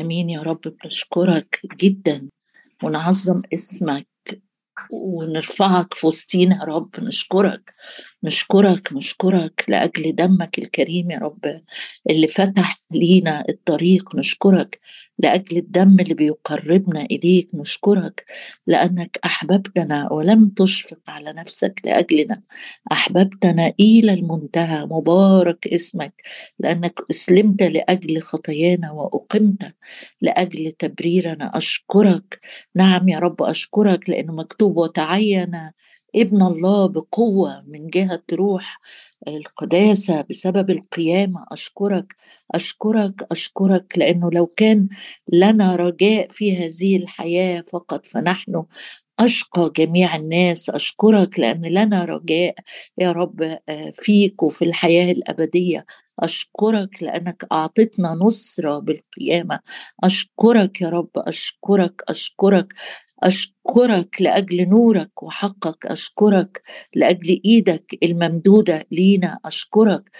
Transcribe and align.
آمين 0.00 0.30
يا 0.30 0.40
رب 0.42 0.60
بنشكرك 0.84 1.60
جدا 1.76 2.28
ونعظم 2.82 3.42
اسمك 3.52 4.06
ونرفعك 4.90 5.94
في 5.94 6.06
وسطينا 6.06 6.56
يا 6.56 6.64
رب. 6.64 6.90
نشكرك 6.98 7.74
نشكرك 8.24 8.92
نشكرك 8.92 9.64
لأجل 9.68 10.14
دمك 10.14 10.58
الكريم 10.58 11.10
يا 11.10 11.18
رب 11.18 11.60
اللي 12.10 12.28
فتح 12.28 12.78
لينا 12.90 13.44
الطريق. 13.48 14.16
نشكرك 14.16 14.80
لأجل 15.18 15.56
الدم 15.56 15.96
اللي 16.00 16.14
بيقربنا 16.14 17.04
إليك 17.04 17.54
نشكرك 17.54 18.24
لأنك 18.66 19.18
أحببتنا 19.24 20.12
ولم 20.12 20.48
تشفق 20.48 21.00
على 21.08 21.32
نفسك 21.32 21.80
لأجلنا. 21.84 22.42
أحببتنا 22.92 23.72
إلى 23.80 24.12
المنتهى 24.12 24.86
مبارك 24.86 25.66
اسمك 25.66 26.22
لأنك 26.58 27.00
أسلمت 27.10 27.62
لأجل 27.62 28.22
خطايانا 28.22 28.90
وأقمت 28.92 29.74
لأجل 30.20 30.72
تبريرنا. 30.72 31.56
أشكرك 31.56 32.40
نعم 32.74 33.08
يا 33.08 33.18
رب 33.18 33.42
أشكرك 33.42 34.10
لأنه 34.10 34.32
مكتوب 34.32 34.76
وتعين 34.76 35.70
ابن 36.16 36.42
الله 36.42 36.88
بقوة 36.88 37.62
من 37.66 37.86
جهة 37.86 38.22
روح 38.32 38.80
القداسة 39.36 40.24
بسبب 40.30 40.70
القيامة. 40.70 41.46
أشكرك 41.52 42.16
أشكرك 42.54 43.26
أشكرك 43.30 43.92
لأنه 43.98 44.30
لو 44.30 44.46
كان 44.46 44.88
لنا 45.32 45.76
رجاء 45.76 46.28
في 46.30 46.56
هذه 46.56 46.96
الحياة 46.96 47.64
فقط 47.72 48.06
فنحن 48.06 48.64
أشقى 49.20 49.72
جميع 49.76 50.16
الناس. 50.16 50.70
أشكرك 50.70 51.38
لأن 51.38 51.62
لنا 51.66 52.04
رجاء 52.04 52.54
يا 52.98 53.12
رب 53.12 53.42
آه، 53.68 53.92
فيك 53.96 54.42
وفي 54.42 54.64
الحياة 54.64 55.12
الأبدية. 55.12 55.86
أشكرك 56.20 57.02
لأنك 57.02 57.44
أعطتنا 57.52 58.14
نصرة 58.14 58.78
بالقيامة. 58.78 59.60
أشكرك 60.04 60.80
يا 60.82 60.88
رب 60.88 61.10
أشكرك 61.16 62.02
أشكرك 62.08 62.74
أشكرك 63.22 64.22
لأجل 64.22 64.68
نورك 64.68 65.22
وحقك. 65.22 65.86
أشكرك 65.86 66.62
لأجل 66.94 67.40
إيدك 67.44 67.98
الممدودة 68.02 68.84
لينا. 68.92 69.17
أشكرك 69.24 70.10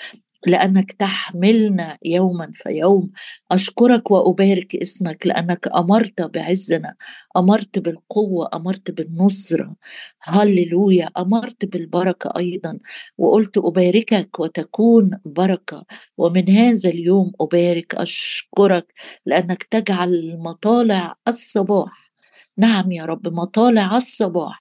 لأنك 0.47 0.93
تحملنا 0.93 1.99
يوما 2.05 2.53
فيوم 2.55 3.11
أشكرك 3.51 4.11
وأبارك 4.11 4.77
اسمك 4.77 5.27
لأنك 5.27 5.69
أمرت 5.77 6.23
بعزنا 6.23 6.95
أمرت 7.37 7.79
بالقوة 7.79 8.49
أمرت 8.55 8.91
بالنصرة. 8.91 9.77
هللويا. 10.23 11.11
أمرت 11.19 11.65
بالبركة 11.65 12.33
أيضا. 12.39 12.79
وقلت 13.19 13.59
أباركك 13.59 14.41
وتكون 14.41 15.11
بركة. 15.25 15.85
ومن 16.19 16.51
هذا 16.51 16.89
اليوم 16.91 17.33
أبارك 17.41 17.95
أشكرك 17.95 18.93
لأنك 19.27 19.63
تجعل 19.63 20.37
مطالع 20.39 21.15
الصباح. 21.29 22.13
نعم 22.59 22.93
يا 22.93 23.05
رب 23.05 23.29
مطالع 23.29 23.97
الصباح 23.97 24.61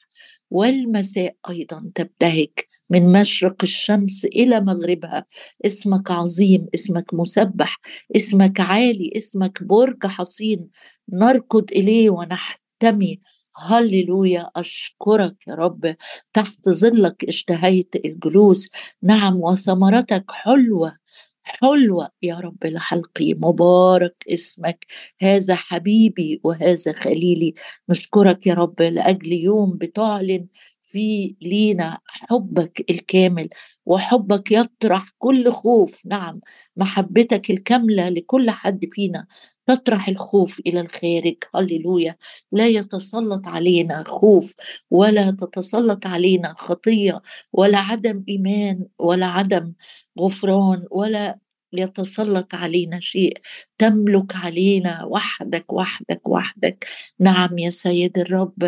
والمساء 0.51 1.35
أيضا 1.49 1.91
تبتهج. 1.95 2.49
من 2.89 3.11
مشرق 3.11 3.55
الشمس 3.63 4.25
إلى 4.25 4.59
مغربها. 4.61 5.25
اسمك 5.65 6.11
عظيم 6.11 6.67
اسمك 6.75 7.13
مسبح 7.13 7.77
اسمك 8.15 8.59
عالي 8.59 9.11
اسمك 9.17 9.63
برج 9.63 10.05
حصين. 10.05 10.69
نركض 11.13 11.71
إليه 11.71 12.09
ونحتمي. 12.09 13.19
هللويا 13.67 14.49
أشكرك 14.55 15.35
يا 15.47 15.53
رب. 15.55 15.95
تحت 16.33 16.69
ظلك 16.69 17.25
اشتهيت 17.25 17.95
الجلوس. 18.05 18.69
نعم 19.03 19.35
وثمرتك 19.41 20.25
حلوة 20.31 20.97
حلوة 21.43 22.09
يا 22.23 22.35
رب 22.35 22.65
لحلقي 22.65 23.33
مبارك 23.33 24.15
اسمك. 24.29 24.85
هذا 25.21 25.55
حبيبي 25.55 26.41
وهذا 26.43 26.93
خليلي. 26.93 27.53
نشكرك 27.89 28.47
يا 28.47 28.53
رب 28.53 28.81
لأجل 28.81 29.33
يوم 29.33 29.77
بتعلن 29.77 30.47
في 30.87 31.35
لينا 31.41 31.99
حبك 32.07 32.85
الكامل 32.91 33.49
وحبك 33.85 34.51
يطرح 34.51 35.09
كل 35.17 35.51
خوف. 35.51 36.01
نعم 36.05 36.39
محبتك 36.77 37.49
الكاملة 37.51 38.09
لكل 38.09 38.49
حد 38.51 38.85
فينا 38.91 39.27
تطرح 39.67 40.09
الخوف 40.09 40.59
إلى 40.67 40.81
الخارج. 40.81 41.35
هللويا. 41.55 42.15
لا 42.51 42.67
يتسلط 42.67 43.47
علينا 43.47 44.03
خوف 44.07 44.55
ولا 44.91 45.31
تتسلط 45.31 46.07
علينا 46.07 46.53
خطية 46.57 47.21
ولا 47.53 47.77
عدم 47.79 48.23
إيمان 48.29 48.85
ولا 48.99 49.25
عدم 49.25 49.73
غفران 50.19 50.83
ولا 50.91 51.39
يتسلط 51.73 52.55
علينا 52.55 52.99
شيء. 52.99 53.37
تملك 53.77 54.35
علينا 54.35 55.03
وحدك 55.05 55.73
وحدك 55.73 56.27
وحدك. 56.27 56.85
نعم 57.19 57.57
يا 57.57 57.69
سيد 57.69 58.17
الرب 58.19 58.63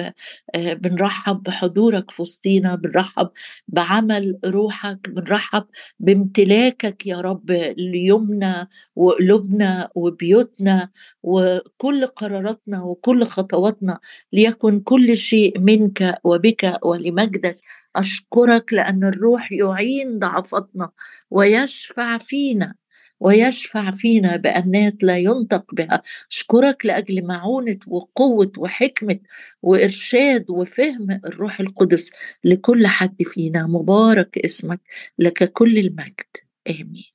آه، 0.56 0.74
بنرحب 0.74 1.44
بحضورك 1.44 2.12
في 2.12 2.22
وسطينا 2.22 2.76
بنرحب 2.76 3.30
بعمل 3.68 4.40
روحك 4.46 5.10
بنرحب 5.10 5.66
بامتلاكك 6.00 7.08
يا 7.08 7.22
رب 7.22 7.52
ليومنا 7.78 8.68
وقلوبنا 8.96 9.90
وبيوتنا 9.96 10.90
وكل 11.24 12.06
قراراتنا 12.06 12.84
وكل 12.84 13.24
خطواتنا. 13.26 14.00
ليكن 14.34 14.80
كل 14.80 15.18
شيء 15.18 15.60
منك 15.60 16.20
وبك 16.24 16.80
ولمجدك. 16.86 17.56
أشكرك 17.96 18.74
لأن 18.74 19.04
الروح 19.04 19.52
يعين 19.52 20.20
ضعفتنا 20.20 20.90
ويشفع 21.32 22.18
فينا. 22.18 22.76
ويشفع 23.20 23.92
فينا 23.92 24.36
بأنات 24.36 25.04
لا 25.04 25.18
ينطق 25.18 25.74
بها. 25.76 26.02
أشكرك 26.32 26.86
لأجل 26.86 27.26
معونة 27.28 27.78
وقوة 27.88 28.52
وحكمة 28.58 29.20
وإرشاد 29.62 30.46
وفهم 30.50 31.12
الروح 31.26 31.60
القدس 31.60 32.12
لكل 32.44 32.88
حد 32.88 33.24
فينا. 33.24 33.68
مبارك 33.68 34.38
اسمك 34.38 34.82
لك 35.20 35.52
كل 35.54 35.78
المجد. 35.78 36.26
آمين. 36.70 37.06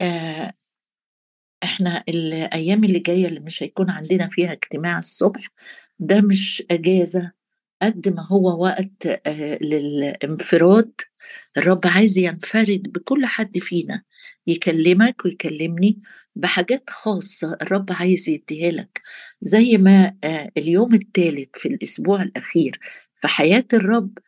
آه 0.00 0.52
إحنا 1.62 2.04
الأيام 2.08 2.84
اللي 2.84 2.98
جاية 2.98 3.26
اللي 3.26 3.40
مش 3.40 3.62
هيكون 3.62 3.90
عندنا 3.90 4.28
فيها 4.28 4.52
اجتماع 4.52 4.98
الصبح 4.98 5.48
ده 5.98 6.20
مش 6.20 6.62
أجازة 6.70 7.32
قد 7.82 8.08
ما 8.08 8.26
هو 8.26 8.62
وقت 8.64 9.06
آه 9.26 9.58
للانفراد 9.62 10.92
الرب 11.56 11.80
عايز 11.84 12.18
ينفرد 12.18 12.82
بكل 12.92 13.26
حد 13.26 13.58
فينا 13.58 14.02
يكلمك 14.46 15.24
ويكلمني 15.24 15.98
بحاجات 16.36 16.90
خاصة 16.90 17.56
الرب 17.62 17.86
عايز 17.90 18.28
يديها 18.28 18.70
لك. 18.70 19.02
زي 19.42 19.78
ما 19.78 20.14
آه، 20.24 20.50
اليوم 20.56 20.94
الثالث 20.94 21.48
في 21.54 21.68
الأسبوع 21.68 22.22
الأخير 22.22 22.78
في 23.16 23.28
حياة 23.28 23.64
الرب 23.72 24.18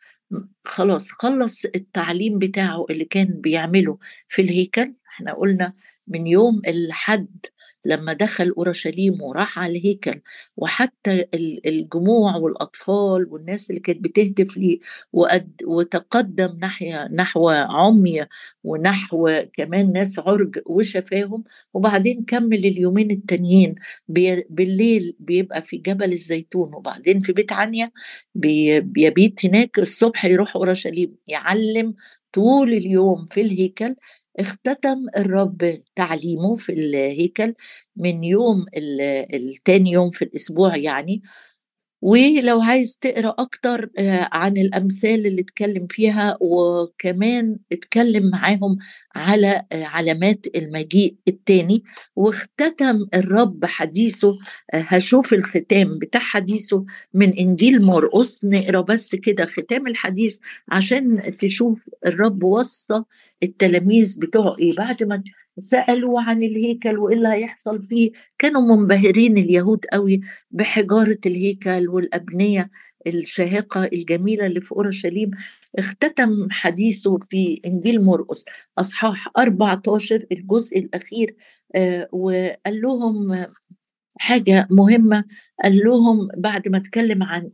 خلاص 0.63 1.11
خلص 1.11 1.65
التعليم 1.65 2.39
بتاعه 2.39 2.85
اللي 2.89 3.05
كان 3.05 3.41
بيعمله 3.41 3.97
في 4.27 4.41
الهيكل. 4.41 4.93
إحنا 5.09 5.33
قلنا 5.33 5.73
من 6.07 6.27
يوم 6.27 6.61
الحد 6.67 7.45
لما 7.85 8.13
دخل 8.13 8.49
أورشليم 8.49 9.21
وراح 9.21 9.59
على 9.59 9.77
الهيكل 9.79 10.21
وحتى 10.57 11.25
الجموع 11.65 12.35
والأطفال 12.35 13.27
والناس 13.29 13.69
اللي 13.69 13.81
كانت 13.81 14.03
بتهتف 14.03 14.57
ليه 14.57 14.79
وتقدم 15.65 16.57
ناحية 16.61 17.07
نحو 17.13 17.49
عمي 17.49 18.25
ونحو 18.63 19.29
كمان 19.53 19.93
ناس 19.93 20.19
عرج 20.19 20.59
وشفاهم 20.65 21.43
وبعدين 21.73 22.23
كمل 22.25 22.65
اليومين 22.65 23.11
التانيين 23.11 23.75
بالليل 24.49 25.15
بيبقى 25.19 25.61
في 25.61 25.77
جبل 25.77 26.11
الزيتون 26.11 26.73
وبعدين 26.75 27.21
في 27.21 27.33
بيت 27.33 27.53
عنيا 27.53 27.91
بيبيت 28.35 29.45
هناك 29.45 29.79
الصبح 29.79 30.25
يروح 30.25 30.55
أورشليم 30.55 31.15
يعلم 31.27 31.93
طول 32.33 32.73
اليوم 32.73 33.25
في 33.25 33.41
الهيكل 33.41 33.95
اختتم 34.39 35.05
الرب 35.17 35.83
تعليمه 35.95 36.55
في 36.55 36.71
الهيكل 36.71 37.53
من 37.95 38.23
يوم 38.23 38.65
التاني 39.33 39.91
يوم 39.91 40.11
في 40.11 40.21
الأسبوع 40.25 40.75
يعني. 40.77 41.21
ولو 42.01 42.61
عايز 42.61 42.97
تقرأ 42.97 43.35
أكتر 43.39 43.89
آه، 43.97 44.29
عن 44.31 44.57
الأمثال 44.57 45.27
اللي 45.27 45.41
اتكلم 45.41 45.87
فيها 45.89 46.37
وكمان 46.41 47.59
اتكلم 47.71 48.29
معاهم 48.29 48.77
على 49.15 49.63
آه، 49.71 49.83
علامات 49.83 50.45
المجيء 50.55 51.15
التاني. 51.27 51.83
واختتم 52.15 53.05
الرب 53.13 53.65
حديثه 53.65 54.29
آه، 54.73 54.77
هشوف 54.77 55.33
الختام 55.33 55.97
بتاع 55.97 56.21
حديثه 56.21 56.85
من 57.13 57.33
إنجيل 57.37 57.81
مرقس. 57.81 58.45
نقرأ 58.45 58.81
بس 58.81 59.15
كده 59.15 59.45
ختام 59.45 59.87
الحديث 59.87 60.39
عشان 60.69 61.31
تشوف 61.39 61.89
الرب 62.05 62.43
وصى 62.43 63.03
التلاميذ 63.43 64.19
بتوعه 64.21 64.55
إيه. 64.59 64.75
بعد 64.75 65.03
ما 65.03 65.23
سألوا 65.61 66.21
عن 66.21 66.43
الهيكل 66.43 66.97
وإيه 66.97 67.15
اللي 67.15 67.27
هيحصل 67.27 67.83
فيه. 67.83 68.11
كانوا 68.39 68.75
منبهرين 68.75 69.37
اليهود 69.37 69.85
قوي 69.93 70.21
بحجارة 70.51 71.17
الهيكل 71.25 71.89
والأبنية 71.89 72.69
الشاهقة 73.07 73.85
الجميلة 73.93 74.45
اللي 74.45 74.61
في 74.61 74.71
أورشليم. 74.71 75.31
اختتم 75.77 76.47
حديثه 76.51 77.19
في 77.29 77.61
إنجيل 77.65 78.03
مرقس 78.03 78.45
أصحاح 78.77 79.27
14 79.37 80.25
الجزء 80.31 80.79
الأخير 80.79 81.35
آه 81.75 82.07
وقال 82.11 82.81
لهم 82.81 83.45
حاجة 84.19 84.67
مهمة. 84.71 85.23
قال 85.63 85.77
لهم 85.77 86.27
بعد 86.37 86.67
ما 86.67 86.77
اتكلم 86.77 87.23
عن 87.23 87.49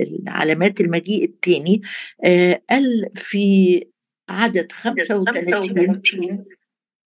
العلامات 0.00 0.80
المجيء 0.80 1.24
الثاني 1.24 1.82
آه 2.24 2.62
قال 2.70 3.08
في 3.14 3.84
عدد 4.28 4.72
35 4.72 6.44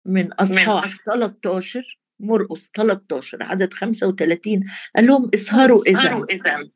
من 0.08 0.34
أصحاح 0.34 0.96
13 1.06 2.00
مرقس 2.20 2.72
13 2.76 3.44
عدد 3.44 3.74
35 3.74 4.64
قال 4.96 5.08
لهم 5.08 5.30
اسهروا 5.34 5.80
إذا 5.88 6.68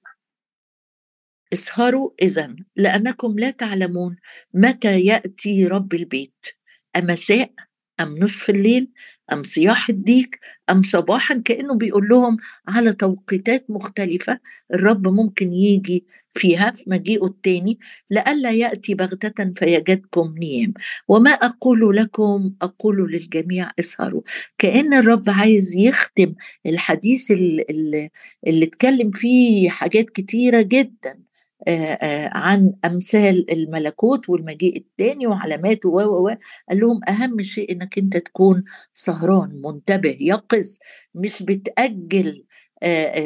اسهروا 1.53 2.11
إذا 2.21 2.55
لأنكم 2.75 3.39
لا 3.39 3.51
تعلمون 3.51 4.15
متى 4.53 5.01
يأتي 5.01 5.67
رب 5.67 5.93
البيت 5.93 6.45
أمساء 6.95 7.53
أم 7.99 8.17
نصف 8.17 8.49
الليل 8.49 8.91
أم 9.33 9.43
صياح 9.43 9.89
الديك 9.89 10.39
أم 10.69 10.83
صباحا 10.83 11.41
كأنه 11.45 11.75
بيقول 11.75 12.07
لهم 12.09 12.37
على 12.67 12.93
توقيتات 12.93 13.65
مختلفة 13.69 14.39
الرب 14.73 15.07
ممكن 15.07 15.53
يجي 15.53 16.05
فيها 16.33 16.71
في 16.71 16.89
مجيئه 16.89 17.25
الثاني 17.25 17.79
لئلا 18.11 18.51
يأتي 18.51 18.93
بغتة 18.93 19.53
فيجدكم 19.53 20.35
نيام. 20.37 20.73
وما 21.07 21.31
أقول 21.31 21.95
لكم 21.95 22.53
أقول 22.61 23.11
للجميع 23.11 23.71
اسهروا. 23.79 24.21
كأن 24.57 24.93
الرب 24.93 25.29
عايز 25.29 25.75
يختم 25.77 26.33
الحديث 26.65 27.31
اللي, 27.31 28.09
اللي 28.47 28.65
اتكلم 28.65 29.11
فيه 29.11 29.69
حاجات 29.69 30.09
كتيرة 30.09 30.61
جدا. 30.61 31.30
عن 32.33 32.73
أمثال 32.85 33.51
الملكوت 33.53 34.29
والمجيء 34.29 34.77
الثاني 34.77 35.27
وعلاماته 35.27 35.89
و 35.89 35.99
و 36.01 36.27
قال 36.69 36.79
لهم 36.79 36.99
أهم 37.09 37.41
شيء 37.41 37.71
إنك 37.71 37.97
أنت 37.97 38.17
تكون 38.17 38.63
سهران 38.93 39.61
منتبه 39.65 40.17
يقظ 40.21 40.77
مش 41.15 41.43
بتأجل 41.43 42.45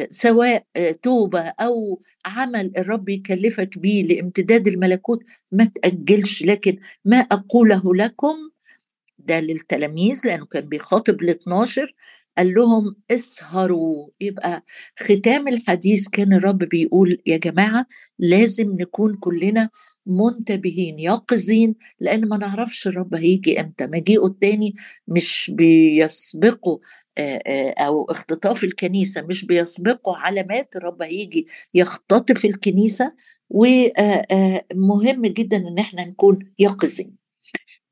سواء 0.10 0.66
توبة 1.02 1.40
أو 1.40 2.02
عمل 2.26 2.72
الرب 2.78 3.10
يكلفك 3.10 3.78
بيه 3.78 4.04
لامتداد 4.04 4.68
الملكوت 4.68 5.24
ما 5.52 5.66
تأجلش. 5.66 6.44
لكن 6.44 6.78
ما 7.06 7.18
أقوله 7.18 7.96
لكم 7.96 8.36
ده 9.20 9.40
للتلاميذ 9.40 10.22
لأنه 10.26 10.46
كان 10.46 10.70
بيخاطب 10.70 11.22
ال 11.22 11.30
12 11.30 11.96
قال 12.38 12.54
لهم 12.54 12.96
اسهروا. 13.12 14.08
يبقى 14.22 14.64
ختام 15.00 15.48
الحديث 15.48 16.08
كان 16.10 16.34
الرب 16.34 16.58
بيقول 16.58 17.22
يا 17.26 17.38
جماعة 17.38 17.86
لازم 18.20 18.72
نكون 18.82 19.16
كلنا 19.18 19.70
منتبهين 20.06 21.00
يقظين 21.00 21.76
لأن 22.00 22.28
ما 22.30 22.38
نعرفش 22.38 22.88
الرب 22.88 23.16
هيجي 23.16 23.62
إمتى. 23.62 23.88
مجيئه 23.88 24.26
التاني 24.26 24.76
مش 25.08 25.52
بيسبقه 25.56 26.80
أو 27.80 28.06
اختطاف 28.06 28.64
الكنيسة 28.64 29.22
مش 29.22 29.46
بيسبقه 29.46 30.18
علامات 30.18 30.76
الرب 30.76 31.02
هيجي 31.02 31.48
يختطف 31.74 32.46
الكنيسة. 32.46 33.14
ومهم 33.50 35.26
جدا 35.26 35.58
إن 35.58 35.78
إحنا 35.80 36.06
نكون 36.06 36.40
يقظين. 36.60 37.25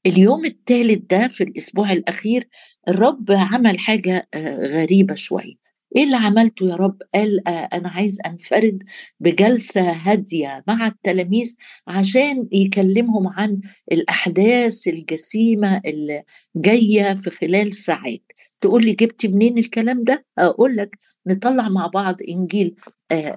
اليوم 0.05 0.45
الثالث 0.45 1.01
ده 1.09 1.27
في 1.27 1.43
الأسبوع 1.43 1.91
الأخير 1.91 2.47
الرب 2.87 3.31
عمل 3.31 3.79
حاجة 3.79 4.29
غريبة 4.73 5.13
شوية. 5.13 5.63
إيه 5.95 6.03
اللي 6.03 6.15
عملته 6.15 6.69
يا 6.69 6.75
رب؟ 6.75 7.01
قال 7.15 7.47
أنا 7.47 7.89
عايز 7.89 8.17
أنفرد 8.25 8.83
بجلسة 9.19 9.91
هادية 9.91 10.63
مع 10.67 10.87
التلاميذ 10.87 11.55
عشان 11.87 12.47
يكلمهم 12.51 13.27
عن 13.27 13.61
الأحداث 13.91 14.87
الجسيمة 14.87 15.81
اللي 15.85 16.23
جاية 16.55 17.13
في 17.13 17.29
خلال 17.29 17.73
ساعات. 17.73 18.31
تقول 18.61 18.85
لي 18.85 18.91
جبت 18.93 19.25
منين 19.25 19.57
الكلام 19.57 20.03
ده؟ 20.03 20.25
أقول 20.37 20.75
لك 20.75 20.97
نطلع 21.27 21.69
مع 21.69 21.87
بعض 21.87 22.15
إنجيل 22.29 22.75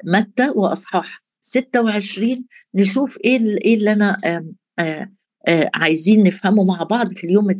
متى 0.04 0.48
وأصحاح 0.54 1.22
26 1.40 2.44
نشوف 2.74 3.18
إيه 3.24 3.38
إيه 3.64 3.74
اللي 3.74 3.92
أنا 3.92 4.20
آه 4.78 5.10
عايزين 5.74 6.22
نفهمه 6.22 6.64
مع 6.64 6.82
بعض 6.82 7.14
في 7.14 7.24
اليوم 7.24 7.50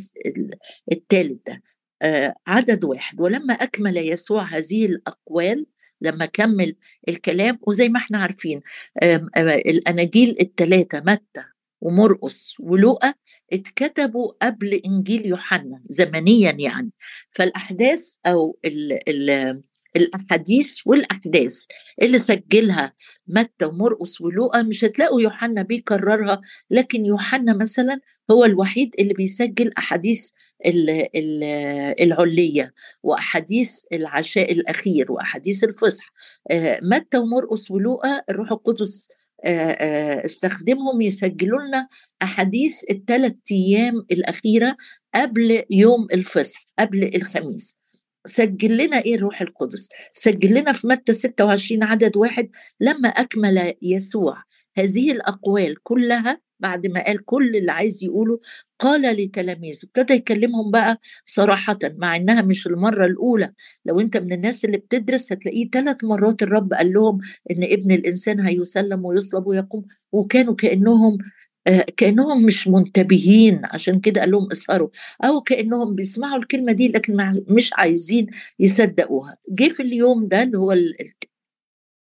الثالث 0.91 1.37
ده. 1.47 1.61
آه 2.01 2.35
عدد 2.47 2.83
واحد. 2.83 3.21
ولما 3.21 3.53
أكمل 3.53 3.97
يسوع 3.97 4.43
هذه 4.43 4.85
الأقوال 4.85 5.65
لما 6.01 6.25
كمل 6.25 6.75
الكلام 7.09 7.59
وزي 7.61 7.89
ما 7.89 7.99
إحنا 7.99 8.17
عارفين 8.17 8.61
آه 9.03 9.27
الأناجيل 9.65 10.37
الثلاثة 10.41 10.99
متى 10.99 11.43
ومرقس 11.81 12.55
ولوقا 12.59 13.13
اتكتبوا 13.53 14.31
قبل 14.41 14.73
إنجيل 14.85 15.25
يوحنا 15.25 15.81
زمنيا 15.85 16.51
يعني. 16.51 16.91
فالأحداث 17.29 18.15
أو 18.25 18.57
ال 18.65 18.99
ال 19.09 19.61
الأحاديث 19.95 20.77
والأحداث 20.85 21.63
اللي 22.01 22.19
سجلها 22.19 22.93
متى 23.27 23.65
ومرقس 23.65 24.21
ولوقا 24.21 24.61
مش 24.61 24.83
هتلاقوا 24.83 25.21
يوحنا 25.21 25.61
بيكررها 25.61 26.41
لكن 26.71 27.05
يوحنا 27.05 27.53
مثلا 27.53 27.99
هو 28.31 28.45
الوحيد 28.45 28.95
اللي 28.99 29.13
بيسجل 29.13 29.71
أحاديث 29.77 30.29
العليه 32.01 32.73
وأحاديث 33.03 33.79
العشاء 33.93 34.51
الأخير 34.51 35.11
وأحاديث 35.11 35.63
الفصح. 35.63 36.13
متى 36.81 37.17
ومرقس 37.17 37.71
ولوقا 37.71 38.21
الروح 38.29 38.51
القدس 38.51 39.09
استخدمهم 40.25 41.01
يسجلوا 41.01 41.61
لنا 41.61 41.87
أحاديث 42.21 42.83
الثلاث 42.91 43.35
أيام 43.51 44.05
الأخيرة 44.11 44.77
قبل 45.15 45.63
يوم 45.69 46.07
الفصح 46.13 46.69
قبل 46.79 47.11
الخميس. 47.15 47.77
سجل 48.27 48.77
لنا 48.77 48.97
إيه 49.01 49.15
الروح 49.15 49.41
القدس؟ 49.41 49.89
سجل 50.11 50.53
لنا 50.59 50.73
في 50.73 50.87
متى 50.87 51.13
26 51.13 51.83
عدد 51.83 52.17
واحد 52.17 52.49
لما 52.79 53.09
أكمل 53.09 53.73
يسوع. 53.81 54.43
هذه 54.77 55.11
الأقوال 55.11 55.83
كلها 55.83 56.41
بعد 56.59 56.87
ما 56.87 57.03
قال 57.05 57.25
كل 57.25 57.55
اللي 57.55 57.71
عايز 57.71 58.03
يقوله 58.03 58.39
قال 58.79 59.01
لتلاميذه. 59.01 59.79
ابتدى 59.83 60.13
يكلمهم 60.13 60.71
بقى 60.71 60.99
صراحة 61.25 61.79
مع 61.97 62.15
إنها 62.15 62.41
مش 62.41 62.67
المرة 62.67 63.05
الأولى. 63.05 63.53
لو 63.85 63.99
أنت 63.99 64.17
من 64.17 64.33
الناس 64.33 64.65
اللي 64.65 64.77
بتدرس 64.77 65.31
هتلاقيه 65.31 65.69
ثلاث 65.69 66.03
مرات 66.03 66.43
الرب 66.43 66.73
قال 66.73 66.93
لهم 66.93 67.17
إن 67.51 67.63
ابن 67.63 67.91
الإنسان 67.91 68.39
هيسلم 68.39 69.05
ويصلب 69.05 69.47
ويقوم 69.47 69.85
وكانوا 70.11 70.55
كأنهم 70.55 71.17
كأنهم 71.97 72.45
مش 72.45 72.67
منتبهين 72.67 73.61
عشان 73.63 73.99
كده 73.99 74.21
قال 74.21 74.31
لهم 74.31 74.47
اسهروا. 74.51 74.89
أو 75.23 75.41
كأنهم 75.41 75.95
بيسمعوا 75.95 76.37
الكلمة 76.39 76.71
دي 76.71 76.87
لكن 76.87 77.43
مش 77.49 77.71
عايزين 77.73 78.27
يصدقوها. 78.59 79.37
جه 79.49 79.69
في 79.69 79.83
اليوم 79.83 80.27
ده 80.27 80.43
اللي 80.43 80.57
هو 80.57 80.75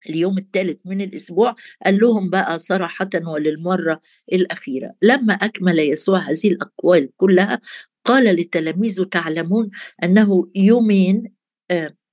اليوم 0.10 0.38
الثالث 0.38 0.80
من 0.86 1.02
الأسبوع 1.02 1.56
قال 1.86 1.98
لهم 2.00 2.30
بقى 2.30 2.60
صراحة 2.60 3.10
وللمرة 3.28 4.02
الأخيرة 4.34 4.94
لما 5.02 5.34
أكمل 5.34 5.80
يسوع 5.80 6.20
هذه 6.20 6.48
الأقوال 6.48 7.10
كلها 7.18 7.60
قال 8.06 8.24
لتلاميذه 8.36 9.04
تعلمون 9.04 9.70
أنه 10.04 10.48
يومين 10.56 11.34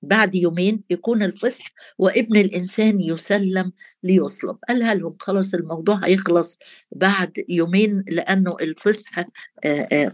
بعد 0.04 0.34
يومين 0.34 0.82
يكون 0.90 1.22
الفصح 1.22 1.72
وابن 1.98 2.36
الإنسان 2.36 3.00
يسلم 3.00 3.72
ليصلب. 4.02 4.56
قالها 4.68 4.94
لهم 4.94 5.16
خلاص 5.20 5.54
الموضوع 5.54 6.00
هيخلص 6.04 6.58
بعد 6.92 7.44
يومين 7.48 8.04
لأنه 8.08 8.56
الفصح 8.60 9.24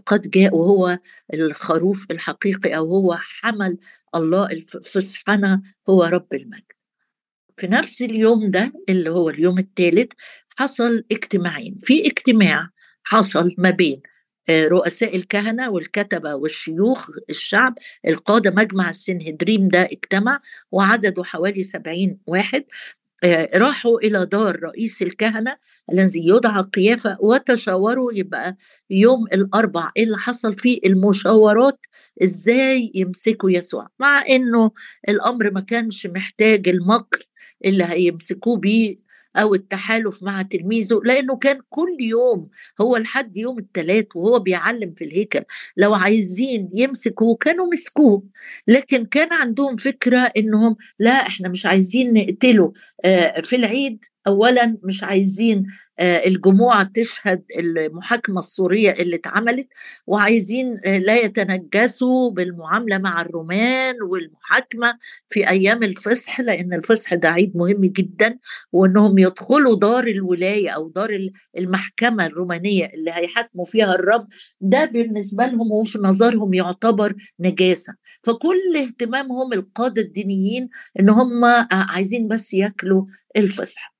قد 0.05 0.29
جاء 0.29 0.55
وهو 0.55 0.99
الخروف 1.33 2.05
الحقيقي 2.11 2.77
أو 2.77 2.85
هو 2.89 3.15
حمل 3.19 3.77
الله 4.15 4.45
الفصحنا 4.45 5.61
هو 5.89 6.03
رب 6.03 6.33
المجد. 6.33 6.63
في 7.57 7.67
نفس 7.67 8.01
اليوم 8.01 8.51
ده 8.51 8.73
اللي 8.89 9.09
هو 9.09 9.29
اليوم 9.29 9.59
الثالث 9.59 10.11
حصل 10.57 11.03
اجتماعين. 11.11 11.79
في 11.83 12.05
اجتماع 12.07 12.69
حصل 13.03 13.55
ما 13.57 13.69
بين 13.69 14.01
رؤساء 14.49 15.15
الكهنة 15.15 15.69
والكتبة 15.69 16.35
والشيوخ 16.35 17.09
الشعب 17.29 17.77
القادة 18.07 18.51
مجمع 18.51 18.89
السنهدريم 18.89 19.67
ده 19.67 19.81
اجتمع 19.81 20.39
وعدده 20.71 21.23
حوالي 21.23 21.63
سبعين 21.63 22.19
واحد. 22.27 22.63
راحوا 23.55 23.99
إلى 23.99 24.25
دار 24.25 24.59
رئيس 24.63 25.01
الكهنة 25.01 25.57
الذي 25.91 26.27
يدعى 26.27 26.61
قيافة 26.61 27.17
وتشاوروا 27.19 28.13
يبقى 28.13 28.57
يوم 28.89 29.25
الأربع 29.33 29.91
إيه 29.97 30.03
اللي 30.03 30.17
حصل 30.17 30.57
فيه 30.59 30.79
المشاورات 30.85 31.79
إزاي 32.23 32.91
يمسكوا 32.95 33.51
يسوع. 33.51 33.87
مع 33.99 34.23
إنه 34.29 34.71
الأمر 35.09 35.51
ما 35.51 35.61
كانش 35.61 36.07
محتاج 36.07 36.69
المكر 36.69 37.27
اللي 37.65 37.83
هيمسكوه 37.83 38.57
بيه 38.57 39.10
أو 39.35 39.55
التحالف 39.55 40.23
مع 40.23 40.41
تلميذه 40.41 41.01
لأنه 41.05 41.37
كان 41.37 41.59
كل 41.69 41.97
يوم 41.99 42.49
هو 42.81 42.97
لحد 42.97 43.37
يوم 43.37 43.59
الثلاث 43.59 44.05
وهو 44.15 44.39
بيعلم 44.39 44.93
في 44.93 45.03
الهيكل 45.03 45.41
لو 45.77 45.93
عايزين 45.95 46.69
يمسكوه 46.73 47.35
كانوا 47.35 47.67
مسكوه 47.67 48.23
لكن 48.67 49.05
كان 49.05 49.33
عندهم 49.33 49.75
فكرة 49.75 50.19
إنهم 50.37 50.75
لا 50.99 51.11
إحنا 51.11 51.49
مش 51.49 51.65
عايزين 51.65 52.13
نقتله 52.13 52.73
آه، 53.05 53.41
في 53.41 53.55
العيد 53.55 54.05
اولا 54.27 54.77
مش 54.83 55.03
عايزين 55.03 55.65
آه، 55.99 56.27
الجموع 56.27 56.83
تشهد 56.83 57.43
المحاكمة 57.59 58.39
السورية 58.39 58.91
اللي 58.91 59.15
اتعملت 59.15 59.67
وعايزين 60.07 60.79
آه، 60.85 60.97
لا 60.97 61.15
يتنجسوا 61.17 62.31
بالمعاملة 62.31 62.97
مع 62.97 63.21
الرومان 63.21 63.95
والمحاكمة 64.01 64.97
في 65.29 65.49
أيام 65.49 65.83
الفصح 65.83 66.39
لأن 66.41 66.73
الفصح 66.73 67.13
ده 67.13 67.29
عيد 67.29 67.57
مهم 67.57 67.81
جدا 67.85 68.39
وأنهم 68.71 69.17
يدخلوا 69.17 69.75
دار 69.75 70.07
الولاية 70.07 70.69
أو 70.69 70.89
دار 70.89 71.29
المحكمة 71.57 72.25
الرومانية 72.25 72.85
اللي 72.85 73.11
هيحاكموا 73.11 73.65
فيها 73.65 73.95
الرب. 73.95 74.27
ده 74.61 74.85
بالنسبة 74.85 75.45
لهم 75.45 75.71
وفي 75.71 75.97
نظرهم 75.99 76.53
يعتبر 76.53 77.15
نجاسة. 77.39 77.93
فكل 78.23 78.77
اهتمامهم 78.77 79.53
القادة 79.53 80.01
الدينيين 80.01 80.69
إن 80.99 81.09
هم 81.09 81.45
عايزين 81.71 82.27
بس 82.27 82.53
ياكلوا 82.53 83.05
الفصح. 83.37 83.91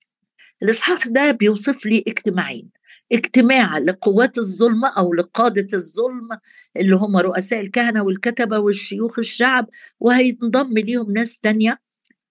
الإصحاح 0.63 1.07
ده 1.07 1.31
بيوصف 1.31 1.85
لي 1.85 2.03
اجتماعين 2.07 2.69
اجتماع 3.13 3.77
لقوات 3.77 4.37
الظلمة 4.37 4.87
أو 4.87 5.13
لقادة 5.13 5.67
الظلم 5.77 6.29
اللي 6.77 6.95
هم 6.95 7.17
رؤساء 7.17 7.61
الكهنة 7.61 8.03
والكتبة 8.03 8.59
والشيوخ 8.59 9.19
الشعب 9.19 9.69
وهينضم 9.99 10.73
ليهم 10.77 11.11
ناس 11.11 11.39
تانية 11.39 11.81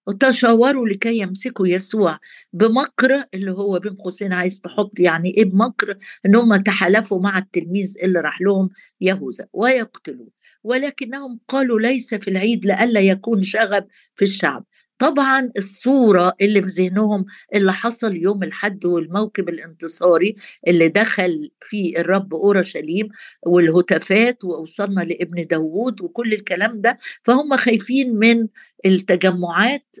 وتشاوروا 0.07 0.87
لكي 0.87 1.17
يمسكوا 1.17 1.67
يسوع 1.67 2.19
بمكر 2.53 3.23
اللي 3.33 3.51
هو 3.51 3.79
بين 3.79 3.95
قوسين 3.95 4.33
عايز 4.33 4.61
تحط 4.61 4.99
يعني 4.99 5.37
إيه 5.37 5.45
بمكر 5.45 5.97
إن 6.25 6.35
هم 6.35 6.55
تحالفوا 6.55 7.21
مع 7.21 7.37
التلميذ 7.37 7.95
اللي 8.03 8.19
راح 8.19 8.41
لهم 8.41 8.69
يهوذا 9.01 9.47
ويقتلوه 9.53 10.27
ولكنهم 10.63 11.39
قالوا 11.47 11.79
ليس 11.79 12.13
في 12.13 12.29
العيد 12.29 12.65
لئلا 12.65 12.99
يكون 12.99 13.43
شغب 13.43 13.87
في 14.15 14.21
الشعب. 14.25 14.65
طبعا 15.01 15.51
الصورة 15.57 16.33
اللي 16.41 16.61
في 16.61 16.67
ذهنهم 16.67 17.25
اللي 17.55 17.73
حصل 17.73 18.15
يوم 18.15 18.43
الحد 18.43 18.85
والموكب 18.85 19.49
الانتصاري 19.49 20.35
اللي 20.67 20.87
دخل 20.87 21.51
فيه 21.61 21.97
الرب 21.97 22.33
أورشليم 22.33 23.09
والهتافات 23.45 24.43
ووصلنا 24.43 25.01
لابن 25.01 25.47
داوود 25.47 26.01
وكل 26.01 26.33
الكلام 26.33 26.81
ده 26.81 26.97
فهم 27.23 27.57
خايفين 27.57 28.15
من 28.15 28.47
التجمعات 28.85 29.95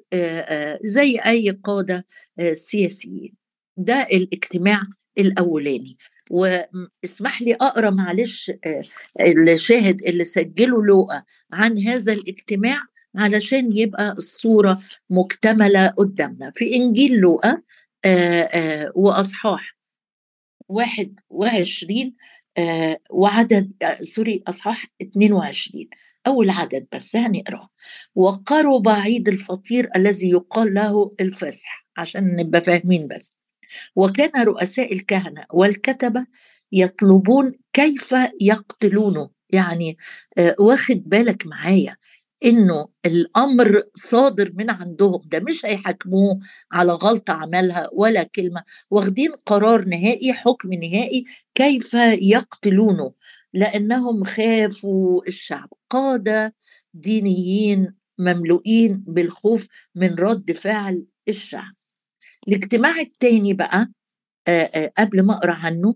زي 0.83 1.19
أي 1.19 1.59
قادة 1.63 2.05
سياسيين. 2.53 3.33
ده 3.77 4.07
الاجتماع 4.11 4.81
الأولاني. 5.17 5.97
واسمح 6.29 7.41
لي 7.41 7.53
أقرأ 7.53 7.89
معلش 7.89 8.51
الشاهد 9.21 10.01
اللي 10.01 10.23
سجله 10.23 10.83
لوقا 10.85 11.23
عن 11.53 11.79
هذا 11.79 12.13
الاجتماع. 12.13 12.77
علشان 13.15 13.71
يبقى 13.77 14.11
الصورة 14.11 14.79
مكتملة 15.09 15.87
قدامنا. 15.87 16.51
في 16.55 16.75
إنجيل 16.75 17.15
لوقا 17.19 17.61
وأصحاح 18.95 19.77
واحد 20.69 21.19
وعشرين 21.29 22.15
وعدد 23.09 23.73
سوري 24.01 24.43
أصحاح 24.47 24.85
22 25.01 25.87
أول 26.27 26.49
عدد 26.49 26.87
بس 26.93 27.15
هنقراه 27.15 27.69
وقرب 28.15 28.89
عيد 28.89 29.27
الفطير 29.27 29.89
الذي 29.95 30.29
يقال 30.29 30.73
له 30.73 31.15
الفسح 31.19 31.85
عشان 31.97 32.33
نبقى 32.37 32.61
فاهمين 32.61 33.07
بس. 33.07 33.37
وكان 33.95 34.43
رؤساء 34.43 34.93
الكهنة 34.93 35.45
والكتبة 35.53 36.25
يطلبون 36.71 37.53
كيف 37.73 38.15
يقتلونه. 38.41 39.29
يعني 39.49 39.97
واخد 40.59 41.03
بالك 41.05 41.47
معايا؟ 41.47 41.97
إنه 42.45 42.87
الأمر 43.05 43.83
صادر 43.95 44.51
من 44.55 44.69
عندهم 44.69 45.21
ده 45.25 45.39
مش 45.39 45.65
هيحاكموه 45.65 46.39
على 46.71 46.91
غلطة 46.91 47.33
عملها 47.33 47.89
ولا 47.93 48.23
كلمة. 48.23 48.63
واخدين 48.91 49.31
قرار 49.45 49.85
نهائي 49.85 50.33
حكم 50.33 50.73
نهائي 50.73 51.25
كيف 51.55 51.93
يقتلونه؟ 52.21 53.13
لأنهم 53.53 54.23
خافوا 54.23 55.21
الشعب. 55.27 55.69
قادة 55.89 56.55
دينيين 56.93 57.95
مملوئين 58.19 59.03
بالخوف 59.07 59.67
من 59.95 60.15
رد 60.15 60.51
فعل 60.51 61.05
الشعب. 61.27 61.73
الاجتماع 62.47 62.99
الثاني 62.99 63.53
بقى 63.53 63.87
قبل 64.97 65.21
ما 65.21 65.33
أقرأ 65.33 65.53
عنه 65.53 65.95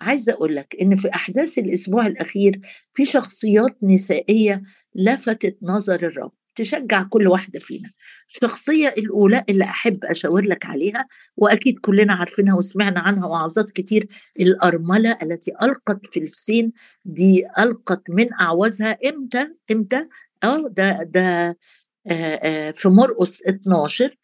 عايزة 0.00 0.32
أقول 0.32 0.56
لك 0.56 0.76
إن 0.82 0.96
في 0.96 1.08
أحداث 1.14 1.58
الأسبوع 1.58 2.06
الأخير 2.06 2.60
في 2.94 3.04
شخصيات 3.04 3.76
نسائية 3.82 4.62
لفتت 4.94 5.58
نظر 5.62 5.94
الرب 6.06 6.32
تشجع 6.56 7.02
كل 7.02 7.28
واحدة 7.28 7.60
فينا. 7.60 7.90
الشخصية 8.28 8.88
الأولى 8.88 9.44
اللي 9.48 9.64
أحب 9.64 10.04
أشاور 10.04 10.42
لك 10.44 10.66
عليها 10.66 11.06
وأكيد 11.36 11.78
كلنا 11.78 12.14
عارفينها 12.14 12.54
وسمعنا 12.54 13.00
عنها 13.00 13.26
وعظات 13.26 13.70
كتير 13.70 14.08
الأرملة 14.40 15.18
التي 15.22 15.52
ألقت 15.62 16.00
في 16.12 16.20
السين 16.20 16.72
دي 17.04 17.46
ألقت 17.58 18.02
من 18.08 18.32
أعوازها 18.40 18.98
إمتى؟ 19.06 19.48
إمتى؟ 19.70 20.02
آه 20.44 20.68
ده 20.68 20.98
ده 21.02 21.56
في 22.72 22.88
مرقس 22.88 23.42
12 23.46 24.16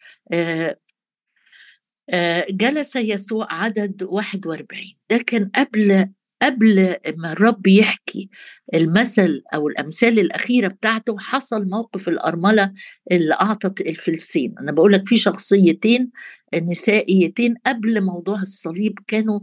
جلس 2.50 2.96
يسوع 2.96 3.46
عدد 3.50 4.02
41 4.02 4.82
ده 5.10 5.18
كان 5.26 5.50
قبل 5.54 6.08
قبل 6.42 6.96
ما 7.16 7.32
الرب 7.32 7.66
يحكي 7.66 8.28
المثل 8.74 9.42
أو 9.54 9.68
الأمثال 9.68 10.18
الأخيرة 10.18 10.68
بتاعته 10.68 11.18
حصل 11.18 11.68
موقف 11.68 12.08
الأرملة 12.08 12.72
اللي 13.12 13.34
أعطت 13.34 13.80
الفلسين 13.80 14.54
أنا 14.60 14.72
بقول 14.72 14.92
لك 14.92 15.08
في 15.08 15.16
شخصيتين 15.16 16.10
نسائيتين 16.54 17.54
قبل 17.66 18.00
موضوع 18.04 18.40
الصليب 18.40 18.98
كانوا 19.06 19.40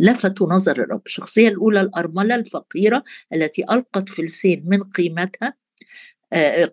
لفتوا 0.00 0.52
نظر 0.52 0.80
الرب. 0.82 1.02
الشخصية 1.06 1.48
الأولى 1.48 1.80
الأرملة 1.80 2.34
الفقيرة 2.34 3.04
التي 3.32 3.62
ألقت 3.64 4.08
فلسين 4.08 4.62
من 4.66 4.82
قيمتها 4.82 5.54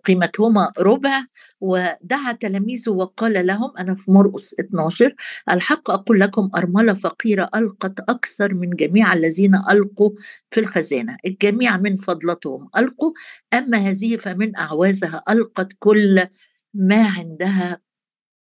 قيمتهما 0.04 0.72
ربع. 0.78 1.24
ودعا 1.60 2.32
تلاميذه 2.32 2.90
وقال 2.90 3.46
لهم 3.46 3.72
أنا 3.78 3.94
في 3.94 4.10
مرقس 4.10 4.54
12 4.60 5.14
الحق 5.50 5.90
أقول 5.90 6.20
لكم 6.20 6.50
أرملة 6.56 6.94
فقيرة 6.94 7.50
ألقت 7.54 8.00
أكثر 8.00 8.54
من 8.54 8.70
جميع 8.70 9.12
الذين 9.12 9.54
ألقوا 9.54 10.10
في 10.50 10.60
الخزانة. 10.60 11.16
الجميع 11.26 11.76
من 11.76 11.96
فضلتهم 11.96 12.68
ألقوا 12.78 13.12
أما 13.54 13.78
هذه 13.78 14.16
فمن 14.16 14.56
أعوازها 14.56 15.22
ألقت 15.28 15.72
كل 15.78 16.26
ما 16.74 17.08
عندها 17.08 17.80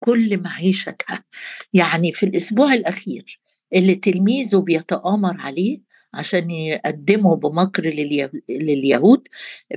كل 0.01 0.43
معيشتها. 0.43 1.25
يعني 1.73 2.13
في 2.13 2.27
الأسبوع 2.27 2.75
الأخير 2.75 3.41
اللي 3.75 3.95
تلميذه 3.95 4.57
بيتآمر 4.59 5.37
عليه 5.41 5.92
عشان 6.15 6.51
يقدموا 6.51 7.37
بمكر 7.37 7.83
لليهود 8.49 9.29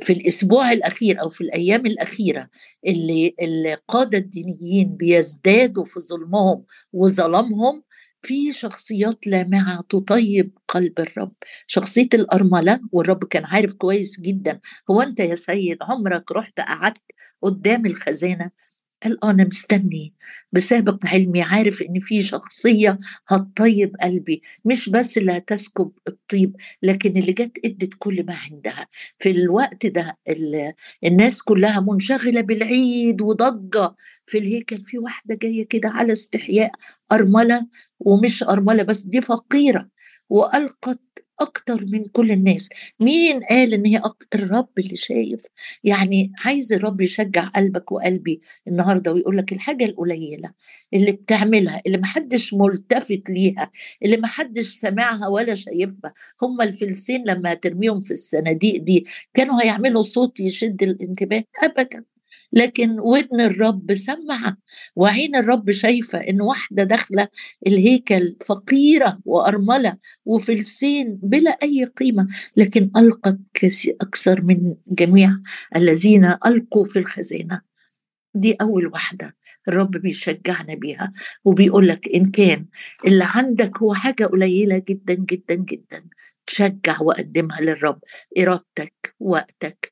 في 0.02 0.14
الأسبوع 0.14 0.72
الأخير 0.72 1.22
أو 1.22 1.30
في 1.30 1.42
الأيام 1.42 1.86
الأخيرة 1.86 2.50
اللي 2.88 3.36
القادة 3.42 4.18
الدينيين 4.18 4.96
بيزدادوا 4.96 5.86
في 5.86 6.00
ظلمهم 6.00 6.64
وظلمهم 6.94 7.84
في 8.22 8.52
شخصيات 8.52 9.28
لامعة 9.28 9.82
تطيب 9.90 10.58
قلب 10.68 11.00
الرب. 11.00 11.34
شخصية 11.68 12.10
الأرملة 12.14 12.80
والرب 12.92 13.24
كان 13.24 13.46
عارف 13.46 13.74
كويس 13.74 14.22
جدا 14.22 14.60
هو 14.92 15.02
أنت 15.02 15.20
يا 15.20 15.36
سيد 15.36 15.78
عمرك 15.82 16.32
رحت 16.32 16.60
قعدت 16.60 17.02
قدام 17.42 17.86
الخزانة؟ 17.86 18.52
قال 19.06 19.24
أنا 19.24 19.44
مستني. 19.44 20.14
بسابق 20.52 21.06
علمي 21.06 21.42
عارف 21.42 21.82
إن 21.82 22.00
في 22.00 22.22
شخصية 22.22 23.00
هتطيب 23.28 23.96
قلبي. 24.02 24.42
مش 24.66 24.90
بس 24.90 25.18
اللي 25.18 25.38
هتسكب 25.38 25.92
الطيب 26.08 26.56
لكن 26.84 27.18
اللي 27.18 27.32
جت 27.34 27.58
أدت 27.66 27.94
كل 28.00 28.26
ما 28.26 28.34
عندها. 28.36 28.88
في 29.20 29.32
الوقت 29.32 29.86
ده 29.86 30.18
الناس 31.06 31.42
كلها 31.42 31.80
منشغلة 31.80 32.42
بالعيد 32.42 33.22
وضجة. 33.22 33.96
في 34.26 34.38
الهيكل 34.38 34.84
في 34.84 34.98
واحدة 34.98 35.36
جاية 35.42 35.68
كده 35.68 35.90
على 35.90 36.14
استحياء 36.14 36.72
أرملة 37.12 37.68
ومش 38.00 38.44
أرملة 38.44 38.84
بس 38.84 39.02
دي 39.02 39.22
فقيرة. 39.22 39.90
وألقت 40.30 41.25
أكتر 41.40 41.86
من 41.86 42.06
كل 42.06 42.32
الناس. 42.32 42.70
مين 43.00 43.44
قال 43.44 43.74
إن 43.74 43.86
هي 43.86 44.02
الرب 44.36 44.70
اللي 44.78 44.96
شايف؟ 44.96 45.40
يعني 45.84 46.32
عايز 46.46 46.74
الرب 46.74 47.02
يشجع 47.02 47.48
قلبك 47.48 47.92
وقلبي 47.92 48.42
النهارده 48.68 49.14
ويقول 49.14 49.38
لك 49.38 49.54
الحاجة 49.54 49.86
القليلة 49.86 50.52
اللي 50.94 51.12
بتعملها 51.12 51.82
اللي 51.86 51.98
محدش 51.98 52.54
ملتفت 52.54 53.30
ليها 53.30 53.72
اللي 54.04 54.18
محدش 54.18 54.68
سامعها 54.68 55.28
ولا 55.28 55.56
شايفها. 55.56 56.14
هم 56.42 56.62
الفلسين 56.62 57.24
لما 57.28 57.54
ترميهم 57.54 58.00
في 58.02 58.12
الصناديق 58.12 58.82
دي 58.84 59.06
كانوا 59.34 59.64
هيعملوا 59.64 60.02
صوت 60.02 60.40
يشد 60.40 60.84
الانتباه 60.84 61.44
ابدا. 61.64 62.15
لكن 62.54 63.00
ودن 63.00 63.42
الرب 63.42 63.94
سمع 63.94 64.58
وعين 64.96 65.36
الرب 65.36 65.72
شايفة 65.72 66.18
إن 66.18 66.42
واحدة 66.42 66.84
داخلة 66.84 67.28
الهيكل 67.68 68.36
فقيرة 68.46 69.20
وأرملة 69.26 69.98
وفلسين 70.26 71.20
بلا 71.24 71.52
أي 71.64 71.86
قيمة 71.86 72.28
لكن 72.58 72.92
ألقت 72.98 73.40
أكثر 74.02 74.42
من 74.42 74.76
جميع 74.88 75.38
الذين 75.76 76.26
ألقوا 76.46 76.86
في 76.86 77.00
الخزانة. 77.00 77.62
دي 78.36 78.54
أول 78.62 78.88
واحدة 78.88 79.36
الرب 79.68 79.92
بيشجعنا 79.92 80.74
بيها 80.74 81.14
وبيقول 81.46 81.88
لك 81.88 82.10
إن 82.16 82.26
كان 82.26 82.66
اللي 83.08 83.24
عندك 83.28 83.78
هو 83.78 83.94
حاجة 83.94 84.26
قليلة 84.26 84.84
جدا 84.90 85.14
جدا 85.14 85.56
جدا. 85.56 86.04
تشجع 86.46 87.02
وقدمها 87.02 87.62
للرب 87.62 88.00
إرادتك 88.40 89.16
وقتك. 89.20 89.92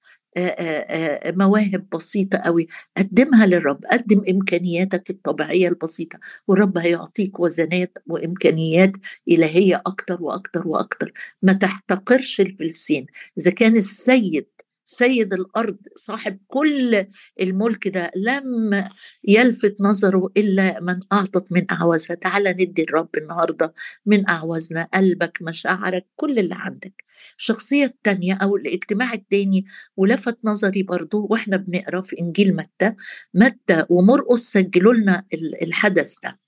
مواهب 1.27 1.89
بسيطة 1.93 2.37
قوي 2.37 2.67
قدمها 2.97 3.45
للرب. 3.45 3.85
قدم 3.91 4.21
إمكانياتك 4.29 5.09
الطبيعية 5.09 5.67
البسيطة. 5.67 6.19
والرب 6.47 6.77
هيعطيك 6.77 7.39
وزنات 7.39 7.97
وإمكانيات 8.07 8.91
إلهية 9.29 9.81
أكتر 9.85 10.17
وأكتر 10.23 10.67
وأكتر. 10.67 11.13
ما 11.41 11.53
تحتقرش 11.53 12.41
الفلسين. 12.41 13.05
إذا 13.37 13.51
كان 13.51 13.77
السيد 13.77 14.45
سيد 14.85 15.33
الأرض 15.33 15.77
صاحب 15.95 16.39
كل 16.47 17.05
الملك 17.41 17.87
ده 17.87 18.11
لم 18.15 18.87
يلفت 19.27 19.75
نظره 19.81 20.29
إلا 20.37 20.79
من 20.81 20.99
أعطت 21.13 21.51
من 21.51 21.65
اعوازها 21.71 22.15
تعالى 22.15 22.53
ندي 22.53 22.83
الرب 22.83 23.09
النهارده 23.17 23.73
من 24.05 24.29
أعوازنا 24.29 24.87
قلبك 24.93 25.37
مشاعرك 25.41 26.05
كل 26.15 26.39
اللي 26.39 26.55
عندك. 26.57 27.03
الشخصيه 27.37 27.85
الثانية 27.85 28.33
أو 28.33 28.55
الاجتماع 28.55 29.13
الثاني 29.13 29.65
ولفت 29.97 30.37
نظري 30.43 30.83
برضو 30.83 31.27
وإحنا 31.29 31.57
بنقرأ 31.57 32.01
في 32.01 32.19
إنجيل 32.19 32.55
متى 32.55 32.93
متى 33.33 33.85
ومرقس 33.89 34.39
سجلوا 34.39 34.93
لنا 34.93 35.25
الحدث 35.61 36.15
ده. 36.23 36.39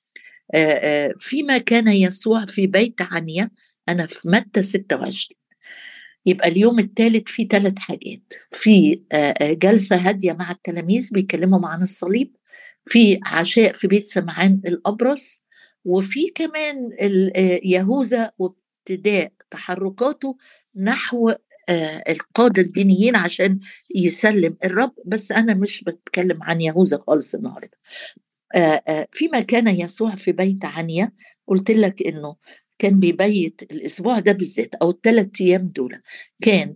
فيما 1.20 1.58
كان 1.58 1.88
يسوع 1.88 2.46
في 2.46 2.68
بيت 2.68 3.01
عنيا 3.01 3.50
أنا 3.89 4.06
في 4.06 4.30
متى 4.30 4.62
26 4.62 5.18
يبقى 6.25 6.48
اليوم 6.48 6.79
الثالث 6.79 7.27
فيه 7.27 7.48
ثلاث 7.48 7.79
حاجات. 7.79 8.34
في 8.51 9.01
جلسة 9.41 9.96
هادية 9.96 10.34
مع 10.34 10.51
التلاميذ 10.51 11.10
بيكلمهم 11.13 11.65
عن 11.65 11.82
الصليب. 11.82 12.36
في 12.86 13.20
عشاء 13.25 13.74
في 13.74 13.88
بيت 13.88 14.03
سمعان 14.03 14.62
الأبرص. 14.65 15.46
وفي 15.86 16.29
كمان 16.36 16.75
يهوذا 17.63 18.32
وابتداء 18.39 19.32
تحركاته 19.51 20.38
نحو 20.75 21.34
القادة 22.10 22.62
الدينيين 22.62 23.15
عشان 23.15 23.60
يسلم 23.96 24.58
الرب. 24.63 24.94
بس 25.05 25.32
أنا 25.32 25.53
مش 25.53 25.84
بتكلم 25.84 26.44
عن 26.44 26.62
يهوذا 26.62 26.98
خالص 27.08 27.36
النهاردة. 27.36 27.77
فيما 29.12 29.39
كان 29.39 29.67
يسوع 29.67 30.15
في 30.15 30.32
بيت 30.32 30.65
عنيا. 30.65 31.12
قلت 31.48 31.72
لك 31.72 32.01
إنه 32.08 32.36
كان 32.79 33.00
بيبيت 33.00 33.62
الأسبوع 33.62 34.20
ده 34.20 34.32
بالذات 34.32 34.75
أو 34.75 34.89
الثلاث 34.89 35.41
أيام 35.41 35.67
دول. 35.67 36.01
كان 36.41 36.75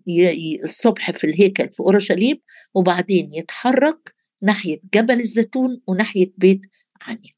الصبح 0.63 1.11
في 1.11 1.23
الهيكل 1.23 1.69
في 1.69 1.79
أورشليم 1.79 2.41
وبعدين 2.73 3.33
يتحرك 3.33 4.15
ناحية 4.41 4.79
جبل 4.93 5.19
الزيتون 5.19 5.81
وناحية 5.87 6.33
بيت 6.37 6.61
عنيا. 7.01 7.33